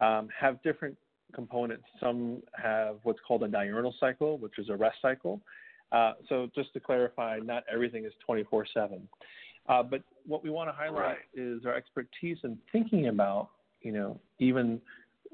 um, 0.00 0.28
have 0.38 0.62
different 0.62 0.96
components. 1.34 1.84
Some 2.00 2.42
have 2.52 2.96
what's 3.02 3.20
called 3.26 3.42
a 3.42 3.48
diurnal 3.48 3.94
cycle, 3.98 4.38
which 4.38 4.58
is 4.58 4.68
a 4.68 4.76
rest 4.76 4.96
cycle. 5.02 5.40
Uh, 5.94 6.14
so 6.28 6.50
just 6.54 6.72
to 6.72 6.80
clarify, 6.80 7.38
not 7.42 7.62
everything 7.72 8.04
is 8.04 8.12
24/7. 8.28 9.06
Uh, 9.66 9.82
but 9.82 10.02
what 10.26 10.42
we 10.42 10.50
want 10.50 10.68
to 10.68 10.72
highlight 10.72 11.02
right. 11.02 11.18
is 11.34 11.64
our 11.64 11.74
expertise 11.74 12.36
in 12.42 12.58
thinking 12.72 13.06
about, 13.06 13.50
you 13.80 13.92
know, 13.92 14.18
even 14.38 14.80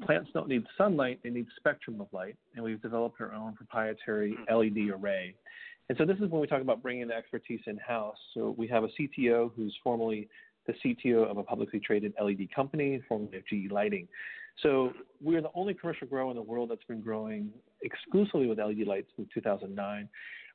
plants 0.02 0.30
don't 0.34 0.48
need 0.48 0.64
sunlight; 0.76 1.18
they 1.24 1.30
need 1.30 1.46
spectrum 1.56 2.00
of 2.00 2.08
light, 2.12 2.36
and 2.54 2.64
we've 2.64 2.82
developed 2.82 3.20
our 3.20 3.32
own 3.32 3.54
proprietary 3.54 4.36
mm-hmm. 4.48 4.54
LED 4.54 4.94
array. 4.94 5.34
And 5.88 5.96
so 5.98 6.04
this 6.04 6.18
is 6.18 6.30
when 6.30 6.40
we 6.40 6.46
talk 6.46 6.60
about 6.60 6.82
bringing 6.82 7.08
the 7.08 7.14
expertise 7.14 7.60
in 7.66 7.78
house. 7.78 8.18
So 8.34 8.54
we 8.56 8.68
have 8.68 8.84
a 8.84 8.88
CTO 8.88 9.50
who's 9.56 9.76
formerly 9.82 10.28
the 10.66 10.74
CTO 10.84 11.28
of 11.28 11.38
a 11.38 11.42
publicly 11.42 11.80
traded 11.80 12.12
LED 12.22 12.48
company, 12.54 13.02
formerly 13.08 13.38
of 13.38 13.46
GE 13.46 13.72
Lighting. 13.72 14.06
So 14.62 14.92
we're 15.20 15.40
the 15.40 15.50
only 15.54 15.74
commercial 15.74 16.06
grower 16.06 16.30
in 16.30 16.36
the 16.36 16.42
world 16.42 16.70
that's 16.70 16.84
been 16.84 17.00
growing 17.00 17.50
exclusively 17.82 18.46
with 18.46 18.58
LED 18.58 18.86
lights 18.86 19.08
since 19.16 19.28
2009. 19.34 20.08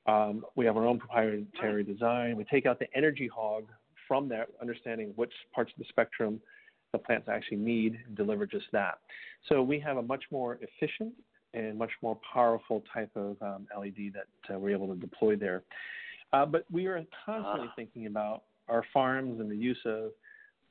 Um, 0.08 0.46
we 0.56 0.65
have 0.65 0.78
our 0.78 0.86
own 0.86 1.00
proprietary 1.00 1.84
design. 1.84 2.38
We 2.38 2.44
take 2.46 2.65
out 2.65 2.80
the 2.80 2.88
energy 2.96 3.28
hog 3.34 3.65
from 4.08 4.30
that, 4.30 4.50
understanding 4.62 5.13
which 5.15 5.34
parts 5.54 5.72
of 5.72 5.80
the 5.80 5.86
spectrum 5.89 6.39
the 6.91 7.00
plants 7.00 7.28
actually 7.28 7.58
need 7.58 7.98
and 8.08 8.15
deliver 8.15 8.46
just 8.46 8.65
that. 8.72 9.00
So 9.50 9.62
we 9.62 9.80
have 9.80 9.98
a 9.98 10.02
much 10.02 10.24
more 10.32 10.60
efficient 10.62 11.13
and 11.54 11.78
much 11.78 11.91
more 12.02 12.18
powerful 12.34 12.84
type 12.94 13.12
of 13.15 13.38
um, 13.41 13.68
LED 13.78 14.13
that 14.13 14.54
uh, 14.54 14.60
we're 14.60 14.72
able 14.72 14.88
to 14.88 14.96
deploy 14.96 15.36
there. 15.36 15.63
Uh, 16.34 16.46
but 16.46 16.65
we 16.72 16.86
are 16.86 17.02
constantly 17.26 17.68
ah. 17.70 17.74
thinking 17.76 18.08
about 18.08 18.44
our 18.68 18.84
farms 18.94 19.39
and 19.39 19.50
the 19.50 19.56
use 19.56 19.78
of 19.86 20.12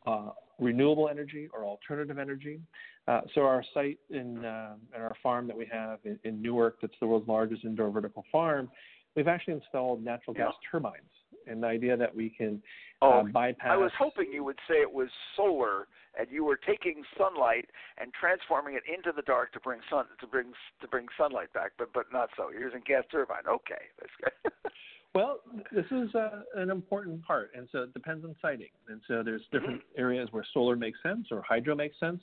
uh, 0.07 0.31
renewable 0.59 1.09
energy 1.09 1.49
or 1.55 1.65
alternative 1.65 2.19
energy. 2.19 2.61
Uh, 3.07 3.21
so 3.35 3.43
our 3.43 3.65
site 3.73 3.99
in, 4.11 4.45
uh, 4.45 4.75
our 4.97 5.15
farm 5.23 5.47
that 5.47 5.57
we 5.57 5.67
have 5.71 5.99
in, 6.05 6.19
in, 6.25 6.41
Newark, 6.41 6.79
that's 6.81 6.95
the 7.01 7.07
world's 7.07 7.29
largest 7.29 7.65
indoor 7.65 7.91
vertical 7.91 8.25
farm, 8.31 8.69
we've 9.17 9.29
actually 9.29 9.55
installed 9.55 10.05
natural 10.05 10.35
gas 10.35 10.53
yeah. 10.53 10.71
turbines. 10.71 11.03
And 11.47 11.63
the 11.63 11.67
idea 11.67 11.95
that 11.97 12.15
we 12.15 12.31
can 12.31 12.63
uh, 13.03 13.21
oh, 13.21 13.29
bypass. 13.31 13.69
I 13.71 13.77
was 13.77 13.91
hoping 13.99 14.33
you 14.33 14.45
would 14.45 14.59
say 14.67 14.77
it 14.77 14.91
was 14.91 15.09
solar, 15.37 15.89
and 16.19 16.27
you 16.31 16.43
were 16.43 16.57
taking 16.57 17.03
sunlight 17.19 17.67
and 17.99 18.13
transforming 18.19 18.77
it 18.77 18.83
into 18.89 19.13
the 19.15 19.21
dark 19.23 19.53
to 19.53 19.61
bring 19.61 19.81
sun 19.91 20.07
to 20.21 20.27
bring 20.27 20.53
to 20.81 20.89
bring 20.89 21.07
sunlight 21.19 21.53
back, 21.53 21.73
but 21.77 21.93
but 21.93 22.07
not 22.13 22.31
so. 22.35 22.51
You're 22.51 22.63
using 22.63 22.83
gas 22.87 23.05
turbine. 23.11 23.47
Okay, 23.47 23.83
that's 24.01 24.13
good. 24.23 24.53
Well, 25.15 25.39
this 25.71 25.85
is 25.93 26.13
uh, 26.17 26.43
an 26.57 26.71
important 26.71 27.25
part, 27.25 27.53
and 27.57 27.69
so 27.71 27.83
it 27.83 27.95
depends 27.95 28.25
on 28.25 28.35
siting. 28.43 28.71
And 28.89 29.01
so 29.07 29.23
there's 29.23 29.43
different 29.53 29.79
mm-hmm. 29.79 30.01
areas 30.01 30.29
where 30.33 30.45
solar 30.53 30.75
makes 30.75 30.99
sense 31.05 31.29
or 31.31 31.41
hydro 31.49 31.77
makes 31.77 31.99
sense. 32.01 32.21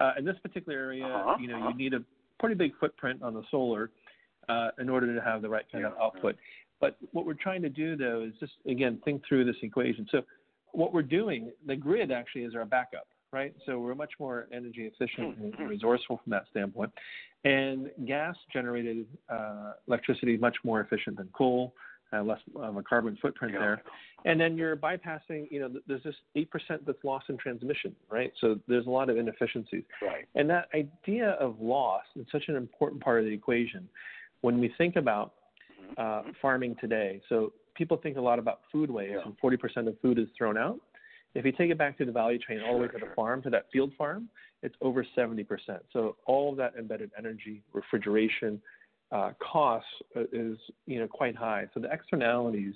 Uh, 0.00 0.12
in 0.18 0.24
this 0.24 0.36
particular 0.42 0.78
area, 0.78 1.04
uh-huh, 1.04 1.36
you 1.38 1.48
know, 1.48 1.58
uh-huh. 1.58 1.68
you 1.68 1.74
need 1.74 1.92
a 1.92 2.02
pretty 2.40 2.54
big 2.54 2.72
footprint 2.80 3.22
on 3.22 3.34
the 3.34 3.42
solar 3.50 3.90
uh, 4.48 4.70
in 4.78 4.88
order 4.88 5.14
to 5.14 5.20
have 5.20 5.42
the 5.42 5.48
right 5.48 5.64
kind 5.70 5.84
of 5.84 5.92
output. 6.00 6.36
But 6.80 6.96
what 7.12 7.26
we're 7.26 7.34
trying 7.34 7.62
to 7.62 7.68
do, 7.68 7.96
though, 7.96 8.24
is 8.26 8.34
just 8.40 8.54
again 8.68 9.00
think 9.04 9.22
through 9.28 9.44
this 9.44 9.56
equation. 9.62 10.06
So 10.10 10.22
what 10.72 10.92
we're 10.92 11.02
doing, 11.02 11.52
the 11.66 11.76
grid 11.76 12.10
actually 12.10 12.42
is 12.42 12.54
our 12.54 12.64
backup, 12.64 13.06
right? 13.32 13.54
So 13.66 13.78
we're 13.78 13.94
much 13.94 14.12
more 14.18 14.48
energy 14.52 14.90
efficient 14.92 15.38
and 15.38 15.52
mm-hmm. 15.52 15.64
resourceful 15.64 16.20
from 16.22 16.30
that 16.30 16.44
standpoint. 16.50 16.90
And 17.44 17.90
gas 18.06 18.36
generated 18.52 19.06
uh, 19.28 19.72
electricity 19.86 20.34
is 20.34 20.40
much 20.40 20.56
more 20.64 20.80
efficient 20.80 21.16
than 21.18 21.28
coal 21.32 21.74
uh, 22.12 22.22
less 22.22 22.40
of 22.56 22.76
a 22.76 22.82
carbon 22.82 23.16
footprint 23.20 23.54
there. 23.58 23.82
And 24.24 24.40
then 24.40 24.56
you're 24.56 24.76
bypassing, 24.76 25.50
you 25.50 25.60
know, 25.60 25.70
there's 25.86 26.02
this 26.02 26.14
8% 26.36 26.46
that's 26.86 27.02
lost 27.02 27.26
in 27.28 27.36
transmission, 27.38 27.94
right? 28.10 28.32
So 28.40 28.60
there's 28.68 28.86
a 28.86 28.90
lot 28.90 29.10
of 29.10 29.16
inefficiencies. 29.16 29.84
Right. 30.00 30.26
And 30.34 30.48
that 30.50 30.68
idea 30.74 31.30
of 31.40 31.60
loss 31.60 32.04
is 32.16 32.26
such 32.30 32.44
an 32.48 32.56
important 32.56 33.02
part 33.02 33.20
of 33.20 33.24
the 33.26 33.32
equation 33.32 33.88
when 34.42 34.60
we 34.60 34.72
think 34.76 34.96
about 34.96 35.34
mm-hmm. 35.80 36.28
uh, 36.28 36.32
farming 36.40 36.76
today. 36.80 37.20
So 37.28 37.52
people 37.74 37.96
think 37.96 38.16
a 38.16 38.20
lot 38.20 38.38
about 38.38 38.60
food 38.70 38.90
waste, 38.90 39.14
yeah. 39.14 39.22
and 39.24 39.34
40% 39.40 39.88
of 39.88 39.98
food 40.00 40.18
is 40.18 40.28
thrown 40.36 40.58
out. 40.58 40.78
If 41.34 41.46
you 41.46 41.52
take 41.52 41.70
it 41.70 41.78
back 41.78 41.96
to 41.98 42.04
the 42.04 42.12
value 42.12 42.38
chain 42.46 42.60
all 42.60 42.74
the 42.74 42.82
way 42.82 42.88
to 42.88 42.98
the 42.98 43.14
farm, 43.16 43.40
to 43.42 43.50
that 43.50 43.66
field 43.72 43.92
farm, 43.96 44.28
it's 44.62 44.74
over 44.82 45.04
70%. 45.16 45.46
So 45.92 46.16
all 46.26 46.50
of 46.50 46.58
that 46.58 46.74
embedded 46.78 47.10
energy, 47.16 47.62
refrigeration, 47.72 48.60
uh, 49.12 49.32
costs 49.40 49.88
uh, 50.16 50.22
is 50.32 50.56
you 50.86 50.98
know 50.98 51.06
quite 51.06 51.36
high. 51.36 51.66
So 51.74 51.80
the 51.80 51.92
externalities 51.92 52.74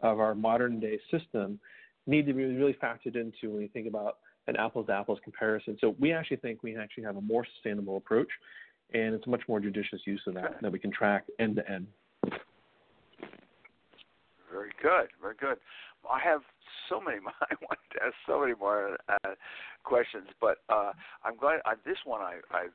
of 0.00 0.20
our 0.20 0.34
modern 0.34 0.80
day 0.80 0.98
system 1.10 1.58
need 2.06 2.26
to 2.26 2.32
be 2.32 2.44
really 2.44 2.76
factored 2.82 3.16
into 3.16 3.52
when 3.52 3.62
you 3.62 3.68
think 3.68 3.88
about 3.88 4.18
an 4.46 4.56
apples 4.56 4.86
to 4.86 4.92
apples 4.92 5.18
comparison. 5.22 5.76
So 5.80 5.94
we 5.98 6.12
actually 6.12 6.38
think 6.38 6.62
we 6.62 6.76
actually 6.76 7.04
have 7.04 7.16
a 7.16 7.20
more 7.20 7.46
sustainable 7.54 7.96
approach, 7.96 8.28
and 8.94 9.14
it's 9.14 9.26
a 9.26 9.30
much 9.30 9.42
more 9.48 9.60
judicious 9.60 10.00
use 10.04 10.22
of 10.26 10.34
that 10.34 10.60
that 10.62 10.72
we 10.72 10.78
can 10.78 10.90
track 10.90 11.24
end 11.38 11.56
to 11.56 11.70
end. 11.70 11.86
Very 14.50 14.72
good, 14.82 15.08
very 15.20 15.34
good. 15.40 15.56
I 16.10 16.20
have 16.20 16.42
so 16.88 17.00
many. 17.00 17.18
I 17.40 17.54
want 17.60 17.80
to 17.94 17.98
ask 18.04 18.14
so 18.26 18.40
many 18.40 18.54
more 18.58 18.98
uh, 19.08 19.34
questions, 19.84 20.28
but 20.40 20.58
uh, 20.68 20.92
I'm 21.24 21.36
glad. 21.36 21.60
Uh, 21.64 21.74
this 21.84 21.98
one 22.04 22.20
I, 22.20 22.40
I 22.50 22.66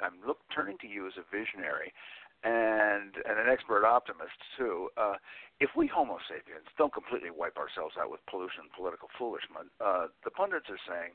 I'm 0.00 0.14
look 0.26 0.38
turning 0.54 0.78
to 0.80 0.88
you 0.88 1.06
as 1.06 1.14
a 1.18 1.24
visionary, 1.30 1.92
and 2.44 3.14
and 3.28 3.38
an 3.38 3.48
expert 3.50 3.84
optimist 3.84 4.34
too. 4.56 4.88
Uh, 4.96 5.14
if 5.60 5.70
we 5.76 5.86
Homo 5.86 6.18
sapiens 6.24 6.66
don't 6.78 6.92
completely 6.92 7.30
wipe 7.30 7.56
ourselves 7.56 7.94
out 8.00 8.10
with 8.10 8.20
pollution 8.28 8.64
and 8.64 8.72
political 8.72 9.08
foolishness, 9.18 9.68
uh, 9.78 10.08
the 10.24 10.30
pundits 10.30 10.66
are 10.72 10.82
saying 10.88 11.12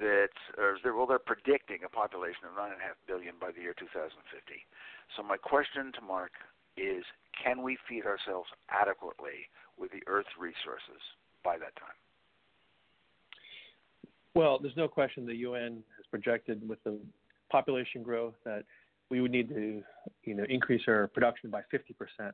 that, 0.00 0.34
or 0.58 0.78
they're, 0.82 0.94
well, 0.94 1.06
they're 1.06 1.18
predicting 1.18 1.84
a 1.84 1.88
population 1.88 2.48
of 2.50 2.56
nine 2.56 2.72
and 2.72 2.80
a 2.80 2.84
half 2.84 2.96
billion 3.06 3.34
by 3.40 3.50
the 3.52 3.60
year 3.60 3.74
2050. 3.78 4.16
So 5.16 5.22
my 5.22 5.36
question 5.36 5.92
to 5.92 6.00
Mark 6.00 6.32
is, 6.76 7.04
can 7.42 7.62
we 7.62 7.78
feed 7.88 8.04
ourselves 8.04 8.48
adequately 8.70 9.48
with 9.78 9.90
the 9.92 10.02
Earth's 10.06 10.34
resources 10.38 11.00
by 11.44 11.58
that 11.58 11.76
time? 11.76 11.96
Well, 14.34 14.58
there's 14.58 14.76
no 14.76 14.88
question 14.88 15.24
the 15.24 15.36
UN 15.48 15.82
has 15.96 16.06
projected 16.10 16.66
with 16.68 16.82
the 16.84 16.98
population 17.50 18.02
growth 18.02 18.34
that 18.44 18.64
we 19.10 19.20
would 19.20 19.30
need 19.30 19.48
to, 19.48 19.82
you 20.24 20.34
know, 20.34 20.44
increase 20.48 20.82
our 20.88 21.06
production 21.08 21.48
by 21.48 21.62
50%. 21.72 22.32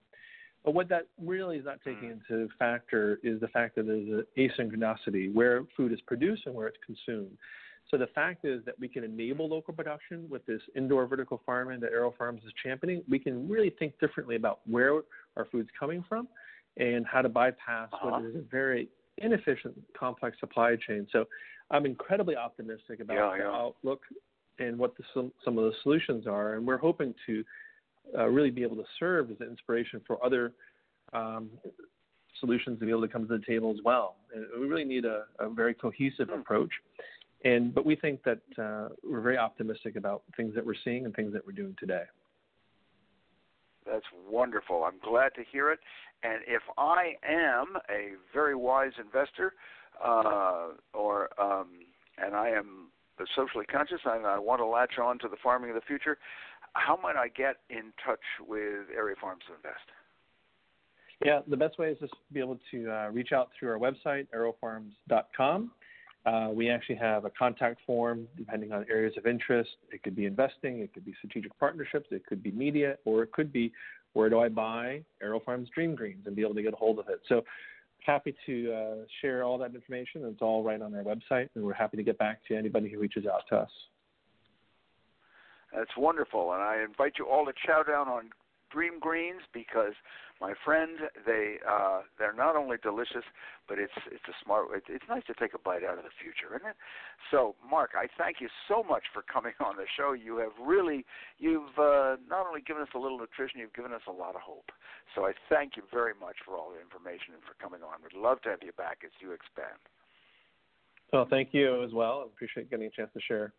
But 0.64 0.74
what 0.74 0.88
that 0.90 1.08
really 1.20 1.56
is 1.56 1.64
not 1.64 1.78
taking 1.84 2.10
mm. 2.10 2.20
into 2.30 2.48
factor 2.58 3.18
is 3.22 3.40
the 3.40 3.48
fact 3.48 3.76
that 3.76 3.86
there's 3.86 4.08
an 4.08 4.24
asynchronicity 4.38 5.32
where 5.32 5.64
food 5.76 5.92
is 5.92 6.00
produced 6.02 6.46
and 6.46 6.54
where 6.54 6.68
it's 6.68 6.78
consumed. 6.84 7.36
So 7.90 7.98
the 7.98 8.06
fact 8.08 8.44
is 8.44 8.64
that 8.64 8.78
we 8.78 8.88
can 8.88 9.04
enable 9.04 9.48
local 9.48 9.74
production 9.74 10.26
with 10.30 10.46
this 10.46 10.60
indoor 10.76 11.06
vertical 11.06 11.42
farming 11.44 11.80
that 11.80 11.92
AeroFarms 11.92 12.38
is 12.38 12.52
championing. 12.62 13.02
We 13.08 13.18
can 13.18 13.48
really 13.48 13.70
think 13.78 13.98
differently 14.00 14.36
about 14.36 14.60
where 14.66 15.02
our 15.36 15.46
food's 15.50 15.68
coming 15.78 16.04
from 16.08 16.28
and 16.76 17.04
how 17.06 17.22
to 17.22 17.28
bypass 17.28 17.88
uh-huh. 17.92 18.10
what 18.10 18.24
is 18.24 18.36
a 18.36 18.42
very 18.50 18.88
inefficient, 19.18 19.74
complex 19.98 20.38
supply 20.40 20.76
chain. 20.76 21.06
So 21.12 21.26
I'm 21.70 21.84
incredibly 21.84 22.36
optimistic 22.36 23.00
about 23.00 23.14
yeah, 23.14 23.30
the 23.36 23.44
yeah. 23.44 23.50
outlook 23.50 24.00
and 24.58 24.78
what 24.78 24.96
the, 24.96 25.04
some, 25.12 25.32
some 25.44 25.58
of 25.58 25.64
the 25.64 25.72
solutions 25.82 26.26
are. 26.26 26.54
And 26.54 26.66
we're 26.66 26.78
hoping 26.78 27.14
to 27.26 27.44
uh, 28.16 28.26
really 28.26 28.50
be 28.50 28.62
able 28.62 28.76
to 28.76 28.84
serve 28.98 29.30
as 29.30 29.36
an 29.40 29.48
inspiration 29.48 30.00
for 30.06 30.24
other 30.24 30.52
um, 31.12 31.50
solutions 32.40 32.78
to 32.78 32.84
be 32.84 32.90
able 32.90 33.02
to 33.02 33.08
come 33.08 33.26
to 33.26 33.38
the 33.38 33.44
table 33.44 33.70
as 33.70 33.78
well. 33.84 34.16
And 34.34 34.46
we 34.60 34.66
really 34.66 34.84
need 34.84 35.04
a, 35.04 35.24
a 35.38 35.48
very 35.48 35.74
cohesive 35.74 36.28
hmm. 36.28 36.40
approach. 36.40 36.70
And 37.44 37.74
but 37.74 37.84
we 37.84 37.96
think 37.96 38.20
that 38.24 38.40
uh, 38.56 38.88
we're 39.02 39.20
very 39.20 39.38
optimistic 39.38 39.96
about 39.96 40.22
things 40.36 40.54
that 40.54 40.64
we're 40.64 40.74
seeing 40.84 41.04
and 41.04 41.14
things 41.14 41.32
that 41.32 41.44
we're 41.44 41.52
doing 41.52 41.74
today. 41.78 42.04
That's 43.84 44.06
wonderful. 44.30 44.84
I'm 44.84 45.00
glad 45.02 45.34
to 45.34 45.42
hear 45.50 45.72
it. 45.72 45.80
And 46.22 46.40
if 46.46 46.62
I 46.78 47.14
am 47.28 47.76
a 47.90 48.12
very 48.32 48.54
wise 48.54 48.92
investor, 49.00 49.54
uh, 50.04 50.68
or 50.94 51.30
um, 51.40 51.68
and 52.18 52.36
I 52.36 52.50
am 52.50 52.88
socially 53.36 53.66
conscious 53.66 54.00
and 54.04 54.26
I 54.26 54.38
want 54.38 54.60
to 54.60 54.66
latch 54.66 54.98
on 54.98 55.18
to 55.20 55.28
the 55.28 55.36
farming 55.42 55.70
of 55.70 55.76
the 55.76 55.82
future, 55.82 56.18
how 56.74 56.98
might 57.02 57.16
I 57.16 57.28
get 57.28 57.56
in 57.70 57.92
touch 58.04 58.20
with 58.40 58.88
AeroFarms 58.96 59.44
to 59.48 59.54
Invest? 59.56 59.88
Yeah, 61.24 61.40
the 61.46 61.56
best 61.56 61.78
way 61.78 61.90
is 61.90 61.98
just 62.00 62.12
to 62.12 62.34
be 62.34 62.40
able 62.40 62.58
to 62.72 62.90
uh, 62.90 63.08
reach 63.10 63.32
out 63.32 63.50
through 63.58 63.70
our 63.70 63.78
website, 63.78 64.26
aerofarms.com. 64.34 65.70
Uh, 66.24 66.48
we 66.52 66.70
actually 66.70 66.96
have 66.96 67.24
a 67.24 67.30
contact 67.30 67.80
form 67.86 68.26
depending 68.36 68.72
on 68.72 68.84
areas 68.90 69.14
of 69.16 69.26
interest. 69.26 69.70
It 69.90 70.02
could 70.02 70.14
be 70.14 70.26
investing, 70.26 70.80
it 70.80 70.92
could 70.94 71.04
be 71.04 71.14
strategic 71.18 71.56
partnerships, 71.58 72.08
it 72.10 72.24
could 72.26 72.42
be 72.42 72.52
media, 72.52 72.96
or 73.04 73.22
it 73.22 73.32
could 73.32 73.52
be 73.52 73.72
where 74.12 74.28
do 74.28 74.40
I 74.40 74.48
buy 74.48 75.02
AeroFarms 75.22 75.70
Dream 75.70 75.94
Greens 75.94 76.26
and 76.26 76.36
be 76.36 76.42
able 76.42 76.54
to 76.54 76.62
get 76.62 76.74
a 76.74 76.76
hold 76.76 76.98
of 76.98 77.08
it. 77.08 77.20
So 77.28 77.44
happy 78.04 78.34
to 78.46 78.72
uh, 78.72 79.04
share 79.20 79.42
all 79.42 79.58
that 79.58 79.74
information. 79.74 80.22
It's 80.24 80.42
all 80.42 80.62
right 80.62 80.80
on 80.80 80.94
our 80.94 81.02
website, 81.02 81.48
and 81.54 81.64
we're 81.64 81.72
happy 81.72 81.96
to 81.96 82.02
get 82.02 82.18
back 82.18 82.40
to 82.48 82.56
anybody 82.56 82.88
who 82.88 82.98
reaches 82.98 83.26
out 83.26 83.42
to 83.48 83.56
us. 83.56 83.70
That's 85.74 85.96
wonderful, 85.96 86.52
and 86.52 86.62
I 86.62 86.84
invite 86.84 87.14
you 87.18 87.26
all 87.26 87.46
to 87.46 87.52
chow 87.66 87.82
down 87.82 88.08
on 88.08 88.30
Dream 88.70 88.98
Greens 89.00 89.42
because 89.52 89.92
my 90.40 90.54
friend, 90.64 90.98
they 91.24 91.58
uh, 91.62 92.02
they're 92.18 92.34
not 92.34 92.56
only 92.56 92.76
delicious, 92.82 93.22
but 93.68 93.78
it's 93.78 93.94
it's 94.10 94.24
a 94.28 94.36
smart. 94.44 94.68
It's, 94.74 94.86
it's 94.88 95.04
nice 95.08 95.22
to 95.28 95.34
take 95.38 95.54
a 95.54 95.58
bite 95.58 95.84
out 95.84 95.98
of 95.98 96.04
the 96.04 96.14
future, 96.18 96.56
isn't 96.56 96.66
it? 96.66 96.76
So, 97.30 97.54
Mark, 97.62 97.92
I 97.94 98.08
thank 98.18 98.40
you 98.40 98.48
so 98.66 98.82
much 98.82 99.04
for 99.12 99.22
coming 99.22 99.52
on 99.64 99.76
the 99.76 99.86
show. 99.96 100.12
You 100.12 100.38
have 100.38 100.56
really, 100.60 101.04
you've 101.38 101.76
uh, 101.78 102.16
not 102.26 102.48
only 102.48 102.60
given 102.60 102.82
us 102.82 102.88
a 102.94 102.98
little 102.98 103.18
nutrition, 103.18 103.60
you've 103.60 103.76
given 103.76 103.92
us 103.92 104.02
a 104.08 104.12
lot 104.12 104.34
of 104.34 104.42
hope. 104.42 104.72
So, 105.14 105.26
I 105.26 105.32
thank 105.48 105.76
you 105.76 105.84
very 105.92 106.16
much 106.18 106.36
for 106.44 106.56
all 106.56 106.72
the 106.72 106.80
information 106.80 107.38
and 107.38 107.44
for 107.44 107.54
coming 107.62 107.84
on. 107.84 108.02
We'd 108.02 108.18
love 108.18 108.42
to 108.42 108.50
have 108.50 108.64
you 108.64 108.72
back 108.74 109.04
as 109.04 109.12
you 109.20 109.30
expand. 109.32 109.78
Well, 111.12 111.28
thank 111.28 111.52
you 111.52 111.84
as 111.84 111.92
well. 111.92 112.24
I 112.24 112.26
appreciate 112.26 112.70
getting 112.70 112.86
a 112.86 112.90
chance 112.90 113.10
to 113.14 113.20
share. 113.20 113.52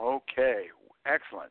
Okay, 0.00 0.66
excellent. 1.06 1.50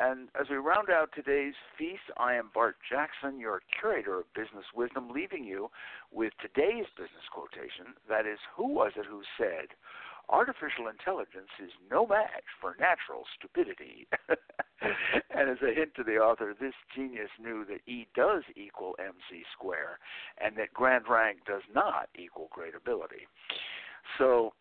And 0.00 0.28
as 0.40 0.48
we 0.50 0.56
round 0.56 0.90
out 0.90 1.10
today's 1.14 1.54
feast, 1.78 2.10
I 2.16 2.34
am 2.34 2.50
Bart 2.52 2.76
Jackson, 2.88 3.38
your 3.38 3.62
curator 3.78 4.20
of 4.20 4.34
business 4.34 4.64
wisdom, 4.74 5.10
leaving 5.10 5.44
you 5.44 5.70
with 6.10 6.32
today's 6.40 6.86
business 6.96 7.28
quotation. 7.30 7.94
That 8.08 8.26
is, 8.26 8.38
who 8.56 8.66
was 8.66 8.92
it 8.96 9.06
who 9.06 9.22
said, 9.38 9.68
artificial 10.28 10.88
intelligence 10.88 11.52
is 11.62 11.70
no 11.90 12.06
match 12.06 12.48
for 12.60 12.76
natural 12.80 13.22
stupidity. 13.38 14.08
and 15.30 15.50
as 15.50 15.62
a 15.62 15.74
hint 15.74 15.94
to 15.94 16.02
the 16.02 16.16
author, 16.16 16.54
this 16.58 16.74
genius 16.96 17.30
knew 17.38 17.64
that 17.66 17.86
E 17.86 18.08
does 18.16 18.42
equal 18.56 18.96
MC 18.98 19.44
square 19.52 20.00
and 20.42 20.56
that 20.56 20.74
grand 20.74 21.04
rank 21.08 21.38
does 21.46 21.62
not 21.72 22.08
equal 22.18 22.48
great 22.50 22.74
ability. 22.74 23.28
So 24.18 24.54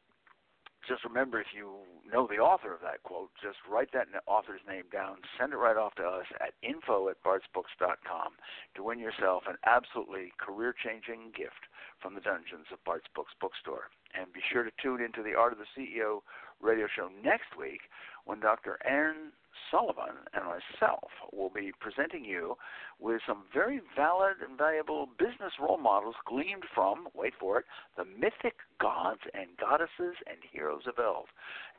just 0.87 1.03
remember 1.03 1.39
if 1.39 1.47
you 1.55 1.83
know 2.11 2.27
the 2.27 2.37
author 2.37 2.73
of 2.73 2.81
that 2.81 3.03
quote, 3.03 3.31
just 3.41 3.57
write 3.69 3.91
that 3.93 4.07
author's 4.27 4.61
name 4.67 4.85
down, 4.91 5.17
send 5.39 5.53
it 5.53 5.57
right 5.57 5.77
off 5.77 5.95
to 5.95 6.03
us 6.03 6.25
at 6.39 6.53
info 6.61 7.09
at 7.09 7.21
bartsbooks.com 7.23 8.33
to 8.75 8.83
win 8.83 8.99
yourself 8.99 9.43
an 9.47 9.55
absolutely 9.65 10.33
career 10.37 10.73
changing 10.73 11.31
gift 11.35 11.71
from 12.01 12.15
the 12.15 12.21
dungeons 12.21 12.67
of 12.71 12.83
Bart's 12.83 13.07
Books 13.15 13.33
Bookstore. 13.39 13.89
And 14.13 14.31
be 14.31 14.41
sure 14.51 14.63
to 14.63 14.71
tune 14.81 15.01
into 15.01 15.23
the 15.23 15.35
Art 15.35 15.53
of 15.53 15.59
the 15.59 15.71
CEO 15.71 16.21
radio 16.61 16.87
show 16.87 17.09
next 17.23 17.57
week 17.57 17.81
when 18.25 18.39
Dr. 18.39 18.77
Aaron 18.85 19.31
Sullivan 19.69 20.27
and 20.33 20.45
myself 20.45 21.11
will 21.31 21.49
be 21.49 21.71
presenting 21.79 22.25
you 22.25 22.57
with 23.03 23.19
some 23.27 23.43
very 23.53 23.81
valid 23.97 24.39
and 24.47 24.57
valuable 24.57 25.09
business 25.19 25.51
role 25.59 25.77
models 25.77 26.15
gleaned 26.25 26.63
from, 26.73 27.09
wait 27.13 27.33
for 27.37 27.59
it, 27.59 27.65
the 27.97 28.05
mythic 28.05 28.55
gods 28.79 29.19
and 29.33 29.51
goddesses 29.59 30.15
and 30.25 30.39
heroes 30.49 30.87
of 30.87 30.95
Eld. 30.97 31.27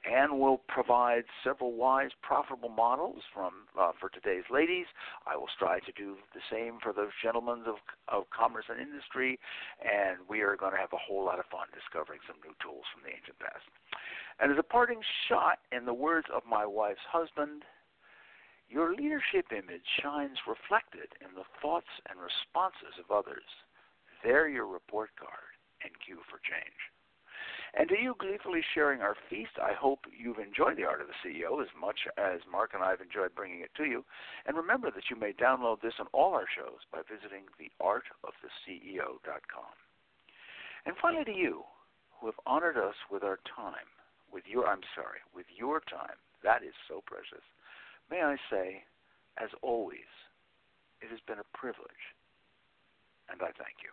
Anne 0.05 0.39
will 0.39 0.61
provide 0.69 1.25
several 1.43 1.73
wise, 1.73 2.11
profitable 2.21 2.69
models 2.69 3.23
from 3.33 3.65
uh, 3.81 3.93
for 3.99 4.11
today's 4.11 4.45
ladies. 4.53 4.85
I 5.27 5.35
will 5.35 5.49
strive 5.57 5.81
to 5.87 5.93
do 5.97 6.17
the 6.37 6.45
same 6.53 6.77
for 6.83 6.93
those 6.93 7.17
gentlemen 7.25 7.65
of, 7.67 7.81
of 8.09 8.29
commerce 8.29 8.67
and 8.69 8.79
industry, 8.79 9.41
and 9.81 10.19
we 10.29 10.43
are 10.43 10.57
going 10.57 10.73
to 10.73 10.79
have 10.79 10.93
a 10.93 11.01
whole 11.01 11.25
lot 11.25 11.39
of 11.39 11.49
fun 11.49 11.73
discovering 11.73 12.21
some 12.29 12.37
new 12.45 12.53
tools 12.61 12.85
from 12.93 13.01
the 13.09 13.17
ancient 13.17 13.39
past. 13.41 13.65
And 14.41 14.53
as 14.53 14.59
a 14.59 14.63
parting 14.63 15.01
shot, 15.29 15.65
in 15.73 15.87
the 15.87 15.95
words 15.95 16.27
of 16.29 16.43
my 16.45 16.67
wife's 16.67 17.07
husband, 17.09 17.65
your 18.69 18.95
leadership 18.95 19.53
image 19.53 19.85
shines 20.01 20.39
reflected 20.49 21.13
in 21.21 21.35
the 21.35 21.45
thoughts 21.61 21.91
and 22.09 22.19
responses 22.19 22.99
of 22.99 23.11
others. 23.11 23.45
They're 24.23 24.49
your 24.49 24.67
report 24.67 25.11
card 25.19 25.53
and 25.85 25.93
cue 26.01 26.21
for 26.31 26.41
change. 26.41 26.91
And 27.77 27.89
to 27.89 27.99
you 27.99 28.15
gleefully 28.19 28.63
sharing 28.73 29.03
our 29.03 29.17
feast, 29.29 29.59
I 29.59 29.75
hope 29.75 30.07
you've 30.15 30.39
enjoyed 30.39 30.79
The 30.79 30.87
Art 30.87 31.03
of 31.03 31.09
the 31.11 31.19
CEO 31.27 31.61
as 31.61 31.69
much 31.75 32.07
as 32.17 32.41
Mark 32.51 32.73
and 32.73 32.83
I 32.83 32.91
have 32.91 33.01
enjoyed 33.01 33.35
bringing 33.35 33.61
it 33.61 33.75
to 33.77 33.85
you. 33.85 34.05
And 34.47 34.57
remember 34.57 34.91
that 34.93 35.11
you 35.11 35.17
may 35.19 35.33
download 35.33 35.83
this 35.83 35.99
on 35.99 36.07
all 36.13 36.35
our 36.35 36.47
shows 36.47 36.87
by 36.93 37.03
visiting 37.03 37.47
theartoftheceo.com. 37.59 39.75
And 40.87 40.97
finally 41.03 41.25
to 41.25 41.35
you, 41.35 41.65
who 42.21 42.27
have 42.27 42.39
honored 42.47 42.79
us 42.79 42.95
with 43.11 43.25
our 43.25 43.41
time, 43.57 43.89
with 44.33 44.45
your, 44.47 44.67
I'm 44.67 44.83
sorry, 44.95 45.19
with 45.35 45.47
your 45.51 45.81
time, 45.81 46.17
that 46.45 46.63
is 46.63 46.75
so 46.87 47.03
precious, 47.05 47.43
may 48.11 48.23
I 48.23 48.37
say, 48.51 48.85
as 49.39 49.51
always, 49.63 50.11
it 51.01 51.11
has 51.11 51.21
been 51.27 51.39
a 51.39 51.57
privilege, 51.57 52.15
and 53.31 53.41
I 53.43 53.51
thank 53.57 53.83
you. 53.83 53.93